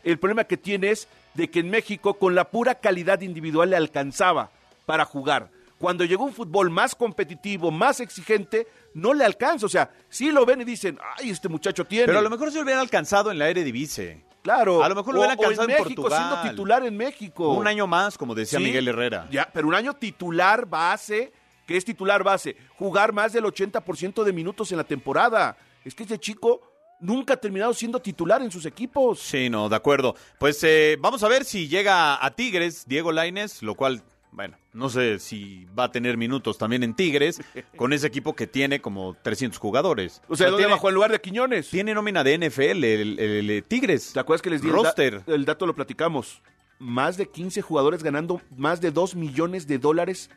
[0.04, 3.76] El problema que tiene es de que en México con la pura calidad individual le
[3.76, 4.52] alcanzaba
[4.86, 5.50] para jugar.
[5.78, 9.66] Cuando llegó un fútbol más competitivo, más exigente, no le alcanza.
[9.66, 12.08] O sea, sí lo ven y dicen, ay, este muchacho tiene.
[12.08, 14.26] Pero a lo mejor se lo hubieran alcanzado en la Eredivisie.
[14.42, 14.84] Claro.
[14.84, 16.28] A lo mejor lo hubieran o en alcanzado en, México, Portugal.
[16.30, 17.54] siendo titular en México.
[17.54, 19.28] Un año más, como decía Sí, Miguel Herrera.
[19.32, 21.32] Ya, pero un año titular base
[21.70, 25.56] que es titular base, jugar más del 80% de minutos en la temporada.
[25.86, 26.69] Es que ese chico
[27.00, 29.20] nunca ha terminado siendo titular en sus equipos.
[29.20, 30.16] Sí, no, de acuerdo.
[30.38, 34.90] Pues eh, vamos a ver si llega a Tigres Diego Laines, lo cual, bueno, no
[34.90, 37.42] sé si va a tener minutos también en Tigres,
[37.78, 40.22] con ese equipo que tiene como 300 jugadores.
[40.28, 41.70] O sea, ¿dónde tiene, bajó en lugar de Quiñones?
[41.70, 44.14] Tiene nómina de NFL, el, el- el Tigres.
[44.14, 45.22] ¿Te acuerdas que les di el da- roster?
[45.28, 46.42] El, dato lo platicamos.
[46.80, 50.30] Más de 15 jugadores ganando más de 2 millones de dólares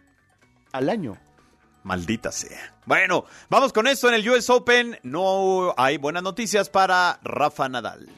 [0.72, 1.16] al año.
[1.82, 2.74] Maldita sea.
[2.84, 4.98] Bueno, vamos con esto en el US Open.
[5.02, 8.08] No hay buenas noticias para Rafa Nadal.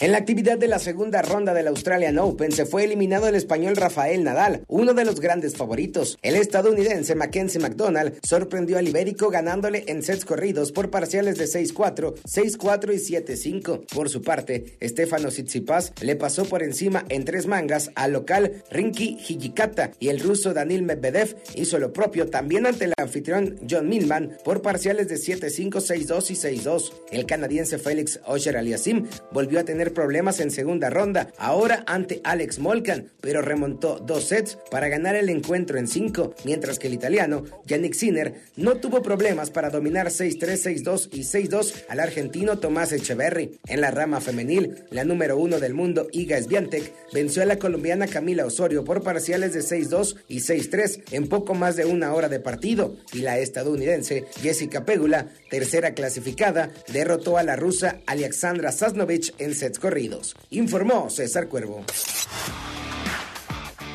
[0.00, 3.74] En la actividad de la segunda ronda del Australian Open se fue eliminado el español
[3.74, 6.20] Rafael Nadal, uno de los grandes favoritos.
[6.22, 12.14] El estadounidense Mackenzie McDonald sorprendió al ibérico ganándole en sets corridos por parciales de 6-4,
[12.14, 13.86] 6-4 y 7-5.
[13.92, 19.18] Por su parte, Stefano Tsitsipas le pasó por encima en tres mangas al local Rinky
[19.28, 24.38] Hijikata y el ruso Danil Medvedev hizo lo propio también ante el anfitrión John Millman
[24.44, 26.92] por parciales de 7-5, 6-2 y 6-2.
[27.10, 32.58] El canadiense Félix Osher Aliasim volvió a tener problemas en segunda ronda, ahora ante Alex
[32.58, 37.44] Molcan, pero remontó dos sets para ganar el encuentro en cinco, mientras que el italiano
[37.66, 43.58] Yannick Sinner no tuvo problemas para dominar 6-3, 6-2 y 6-2 al argentino Tomás Echeverry.
[43.66, 48.06] En la rama femenil, la número uno del mundo, Iga Swiatek, venció a la colombiana
[48.06, 52.40] Camila Osorio por parciales de 6-2 y 6-3 en poco más de una hora de
[52.40, 59.54] partido, y la estadounidense Jessica Pegula, tercera clasificada, derrotó a la rusa Alexandra Sasnovich en
[59.54, 60.36] sets corridos.
[60.50, 61.84] Informó César Cuervo.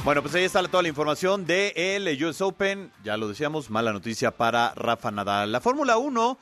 [0.04, 2.92] Bueno, pues ahí está toda la información de el US Open.
[3.06, 5.54] Ya lo decíamos, mala noticia para Rafa Nadal.
[5.54, 6.38] La Fórmula 1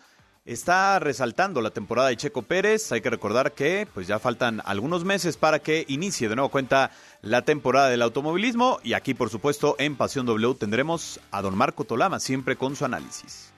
[0.45, 2.91] está resaltando la temporada de Checo Pérez.
[2.91, 6.89] Hay que recordar que pues ya faltan algunos meses para que inicie de nuevo cuenta
[7.21, 8.79] la temporada del automovilismo.
[8.83, 12.85] Y aquí, por supuesto, en Pasión W tendremos a don Marco Tolama, siempre con su
[12.85, 13.50] análisis.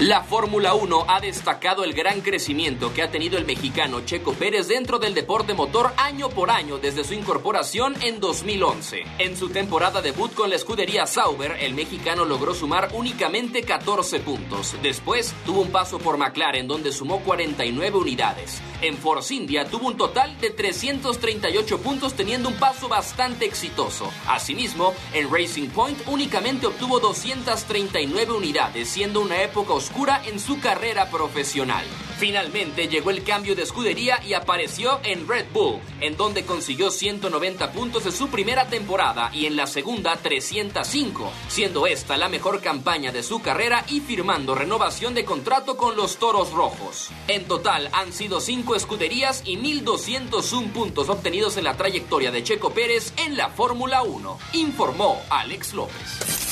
[0.00, 4.66] La Fórmula 1 ha destacado el gran crecimiento que ha tenido el mexicano Checo Pérez
[4.66, 9.02] dentro del deporte motor año por año desde su incorporación en 2011.
[9.18, 14.74] En su temporada debut con la escudería Sauber, el mexicano logró sumar únicamente 14 puntos.
[14.82, 18.62] Después tuvo un paso por McLaren donde sumó 49 unidades.
[18.80, 24.10] En Force India tuvo un total de 338 puntos teniendo un paso bastante exitoso.
[24.26, 29.89] Asimismo, en Racing Point únicamente obtuvo 239 unidades, siendo una época oscura
[30.24, 31.84] en su carrera profesional.
[32.18, 37.72] Finalmente llegó el cambio de escudería y apareció en Red Bull, en donde consiguió 190
[37.72, 43.12] puntos de su primera temporada y en la segunda 305, siendo esta la mejor campaña
[43.12, 47.10] de su carrera y firmando renovación de contrato con los Toros Rojos.
[47.28, 52.70] En total han sido 5 escuderías y 1.201 puntos obtenidos en la trayectoria de Checo
[52.70, 56.49] Pérez en la Fórmula 1, informó Alex López.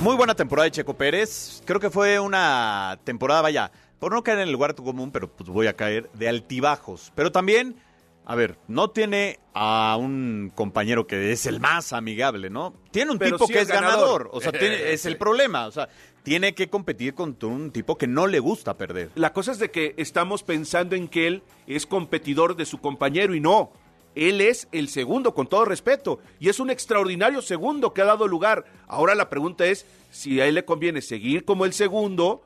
[0.00, 1.62] Muy buena temporada de Checo Pérez.
[1.64, 5.48] Creo que fue una temporada, vaya, por no caer en el lugar común, pero pues
[5.48, 7.12] voy a caer de altibajos.
[7.14, 7.76] Pero también,
[8.24, 12.74] a ver, no tiene a un compañero que es el más amigable, ¿no?
[12.90, 13.94] Tiene un Pero tipo sí que es ganador.
[14.24, 14.30] ganador.
[14.32, 15.66] O sea, tiene- es el problema.
[15.66, 15.88] O sea,
[16.22, 19.10] tiene que competir con un tipo que no le gusta perder.
[19.14, 23.34] La cosa es de que estamos pensando en que él es competidor de su compañero
[23.34, 23.72] y no.
[24.16, 28.26] Él es el segundo, con todo respeto, y es un extraordinario segundo que ha dado
[28.26, 28.64] lugar.
[28.88, 32.42] Ahora la pregunta es si a él le conviene seguir como el segundo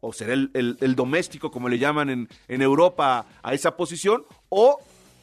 [0.00, 4.24] o ser el, el- el doméstico, como le llaman en, en Europa, a esa posición,
[4.48, 4.78] o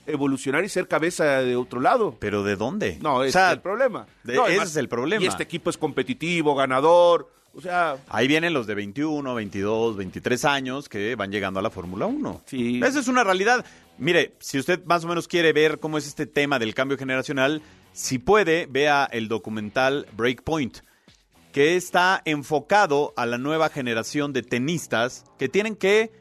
[0.07, 2.15] evolucionar y ser cabeza de otro lado.
[2.19, 2.97] ¿Pero de dónde?
[3.01, 4.07] No, ese O sea, es el problema.
[4.23, 5.21] de- No, ese es el problema.
[5.23, 7.97] Y este equipo es competitivo, ganador, o sea...
[8.07, 12.41] Ahí vienen los de 21, 22, 23 años que van llegando a la Fórmula 1.
[12.45, 12.79] Sí.
[12.83, 13.65] Esa es una realidad.
[13.99, 17.61] Mire, si usted más o menos quiere ver cómo es este tema del cambio generacional,
[17.91, 20.79] si puede, vea el documental Breakpoint,
[21.51, 26.11] que está enfocado a la nueva generación de tenistas que tienen que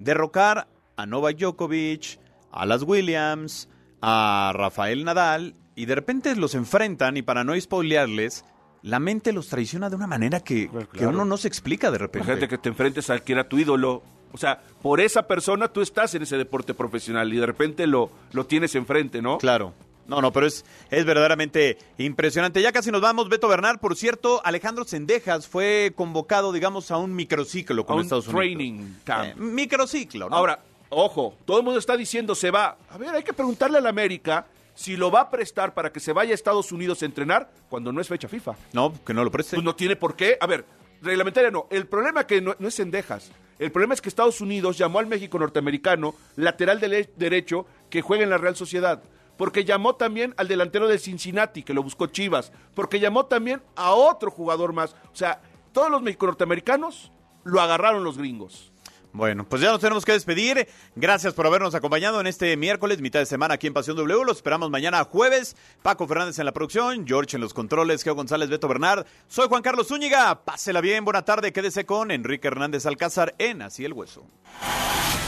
[0.00, 2.18] derrocar a Novak Djokovic,
[2.50, 3.68] a las Williams,
[4.00, 8.44] a Rafael Nadal, y de repente los enfrentan y para no spoilearles,
[8.82, 11.10] la mente los traiciona de una manera que, que claro.
[11.10, 12.26] uno no se explica de repente.
[12.26, 14.02] Imagínate que te enfrentes al que era tu ídolo.
[14.32, 18.10] O sea, por esa persona tú estás en ese deporte profesional y de repente lo,
[18.32, 19.38] lo tienes enfrente, ¿no?
[19.38, 19.74] Claro.
[20.06, 22.60] No, no, pero es, es verdaderamente impresionante.
[22.60, 23.78] Ya casi nos vamos, Beto Bernal.
[23.78, 28.40] Por cierto, Alejandro Sendejas fue convocado, digamos, a un microciclo con A un Estados Unidos.
[28.40, 29.24] training camp.
[29.26, 30.34] Eh, microciclo, ¿no?
[30.34, 32.76] Ahora, ojo, todo el mundo está diciendo se va.
[32.90, 36.00] A ver, hay que preguntarle a la América si lo va a prestar para que
[36.00, 38.54] se vaya a Estados Unidos a entrenar cuando no es fecha FIFA.
[38.72, 39.54] No, que no lo preste.
[39.56, 40.36] Pues no tiene por qué.
[40.40, 40.64] A ver,
[41.00, 41.68] reglamentaria no.
[41.70, 43.30] El problema que no, no es Sendejas.
[43.58, 48.30] El problema es que Estados Unidos llamó al México norteamericano lateral derecho que juega en
[48.30, 49.02] la Real Sociedad.
[49.36, 53.92] porque llamó también al delantero del Cincinnati, que lo buscó Chivas, porque llamó también a
[53.92, 54.94] otro jugador más.
[55.12, 55.40] O sea,
[55.72, 57.10] todos los norteamericanos
[57.42, 58.71] lo agarraron los gringos.
[59.12, 60.66] Bueno, pues ya nos tenemos que despedir.
[60.96, 64.24] Gracias por habernos acompañado en este miércoles, mitad de semana aquí en Pasión W.
[64.24, 65.54] Los esperamos mañana jueves.
[65.82, 69.04] Paco Fernández en la producción, George en los controles, Geo González, Beto Bernard.
[69.28, 70.44] Soy Juan Carlos Zúñiga.
[70.44, 71.52] Pásela bien, buena tarde.
[71.52, 74.26] Quédese con Enrique Hernández Alcázar en Así el Hueso.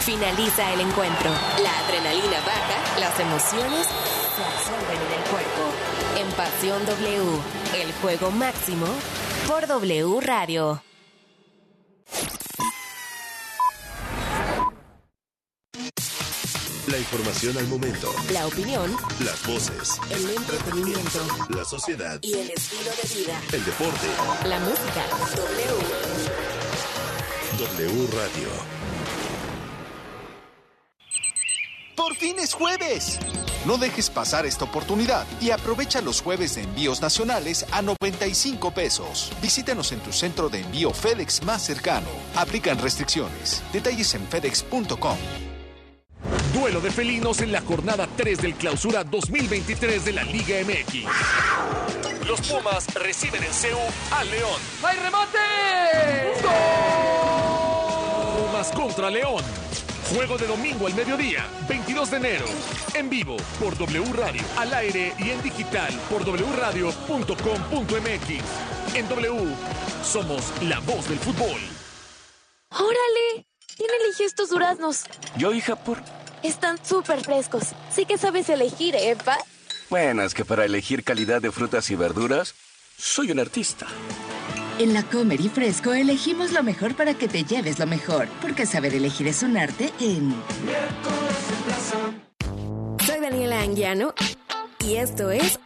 [0.00, 1.30] Finaliza el encuentro.
[1.62, 5.64] La adrenalina baja, las emociones se absorben en el cuerpo.
[6.18, 8.86] En Pasión W, el juego máximo
[9.46, 10.80] por W Radio.
[16.94, 18.14] La información al momento.
[18.32, 18.96] La opinión.
[19.24, 19.98] Las voces.
[20.10, 21.26] El entretenimiento.
[21.48, 22.20] La sociedad.
[22.22, 23.40] Y el estilo de vida.
[23.50, 24.06] El deporte.
[24.48, 25.02] La música.
[25.34, 25.72] W.
[27.58, 28.48] W Radio.
[31.96, 33.18] Por fin es jueves.
[33.66, 39.32] No dejes pasar esta oportunidad y aprovecha los jueves de envíos nacionales a 95 pesos.
[39.42, 42.06] Visítanos en tu centro de envío FedEx más cercano.
[42.36, 43.64] Aplican restricciones.
[43.72, 45.18] Detalles en fedex.com.
[46.54, 51.04] Duelo de felinos en la jornada 3 del clausura 2023 de la Liga MX.
[52.28, 53.76] Los Pumas reciben en CEU
[54.12, 54.60] a León.
[54.84, 55.38] ¡Hay remate!
[58.38, 59.42] Pumas contra León.
[60.14, 62.46] Juego de domingo al mediodía, 22 de enero.
[62.94, 66.84] En vivo por W Radio, al aire y en digital por wradio.com.mx.
[68.94, 69.56] En W
[70.04, 71.60] somos la voz del fútbol.
[72.70, 73.48] ¡Órale!
[73.76, 75.04] ¿Quién eligió estos duraznos?
[75.36, 75.98] Yo, hija, por...
[76.44, 77.74] Están súper frescos.
[77.90, 79.38] Sí que sabes elegir, ¿eh, pa?
[79.88, 82.54] Bueno, es que para elegir calidad de frutas y verduras,
[82.98, 83.86] soy un artista.
[84.78, 88.66] En la Comer y Fresco elegimos lo mejor para que te lleves lo mejor, porque
[88.66, 90.34] saber elegir es un arte en...
[93.06, 94.12] Soy Daniela Anguiano
[94.84, 95.58] y esto es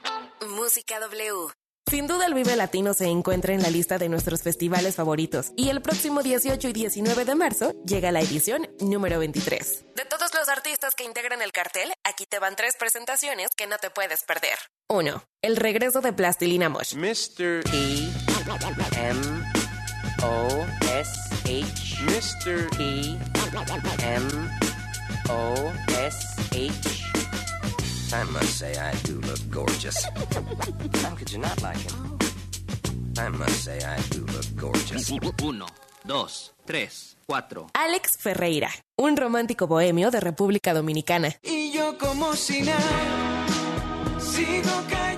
[0.48, 1.57] Música W.
[1.90, 5.70] Sin duda el Vive Latino se encuentra en la lista de nuestros festivales favoritos y
[5.70, 9.86] el próximo 18 y 19 de marzo llega la edición número 23.
[9.96, 13.78] De todos los artistas que integran el cartel, aquí te van tres presentaciones que no
[13.78, 14.58] te puedes perder.
[14.88, 15.24] 1.
[15.40, 16.94] El regreso de Plastilina Mosh.
[16.94, 17.64] Mr.
[17.72, 18.10] E
[18.98, 19.20] M
[20.22, 21.10] O S
[21.44, 22.68] H Mr.
[22.80, 23.16] E
[24.02, 24.28] M
[25.30, 25.54] O
[26.06, 26.18] S
[26.52, 27.07] H
[28.10, 30.02] I must say I do look gorgeous.
[31.02, 32.18] How could you not like him?
[33.18, 35.10] I must say I do look gorgeous.
[35.42, 35.66] Uno,
[36.04, 37.66] dos, tres, cuatro.
[37.74, 41.36] Alex Ferreira, un romántico bohemio de República Dominicana.
[41.42, 43.46] Y yo como si nada,
[44.18, 45.17] sigo cayendo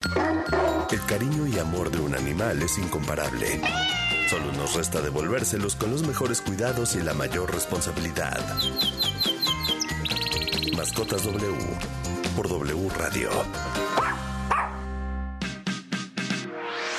[0.00, 3.60] El cariño y amor de un animal es incomparable.
[4.30, 8.38] Solo nos resta devolvérselos con los mejores cuidados y la mayor responsabilidad.
[10.76, 11.56] Mascotas W
[12.36, 13.30] por W Radio.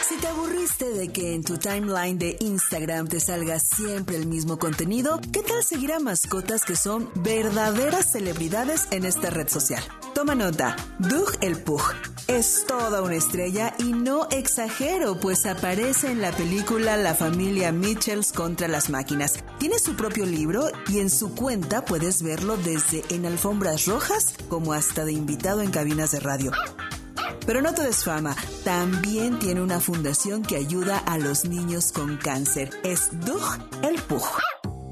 [0.10, 4.58] Si te aburriste de que en tu timeline de Instagram te salga siempre el mismo
[4.58, 9.84] contenido, ¿qué tal seguir a mascotas que son verdaderas celebridades en esta red social?
[10.16, 11.84] Toma nota, Doug el Pug
[12.28, 18.32] es toda una estrella y no exagero, pues aparece en la película La familia Mitchells
[18.32, 19.44] contra las máquinas.
[19.60, 24.74] Tiene su propio libro y en su cuenta puedes verlo desde en alfombras rojas como
[24.74, 26.52] hasta de invitado en cabinas de radio.
[27.46, 32.18] Pero no todo es fama, también tiene una fundación que ayuda a los niños con
[32.18, 32.70] cáncer.
[32.84, 33.42] Es Doug
[33.84, 34.24] el Pug.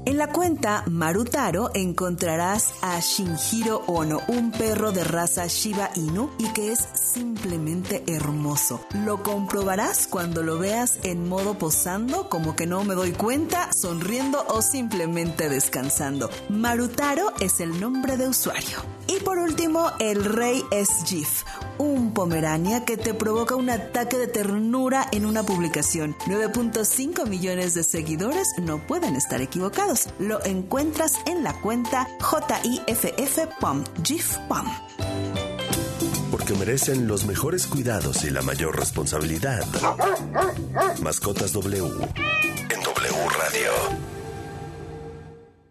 [0.08, 6.50] En la cuenta Marutaro encontrarás a Shinjiro Ono, un perro de raza Shiba Inu y
[6.54, 8.80] que es simplemente hermoso.
[9.04, 14.42] Lo comprobarás cuando lo veas en modo posando, como que no me doy cuenta, sonriendo
[14.48, 16.30] o simplemente descansando.
[16.48, 18.78] Marutaro es el nombre de usuario.
[19.08, 21.42] Y por último, el rey es Jif,
[21.78, 26.14] un pomerania que te provoca un ataque de ternura en una publicación.
[26.26, 30.08] 9.5 millones de seguidores no pueden estar equivocados.
[30.18, 34.66] Lo encuentras en la cuenta JIFF POM, Jif POM.
[36.48, 39.66] que merecen los mejores cuidados y la mayor responsabilidad.
[41.02, 41.84] Mascotas W
[42.70, 44.17] en W Radio.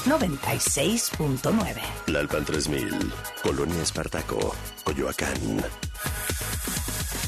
[0.07, 1.81] 96.9.
[2.07, 5.65] Lalpan 3000, Colonia Espartaco, Coyoacán.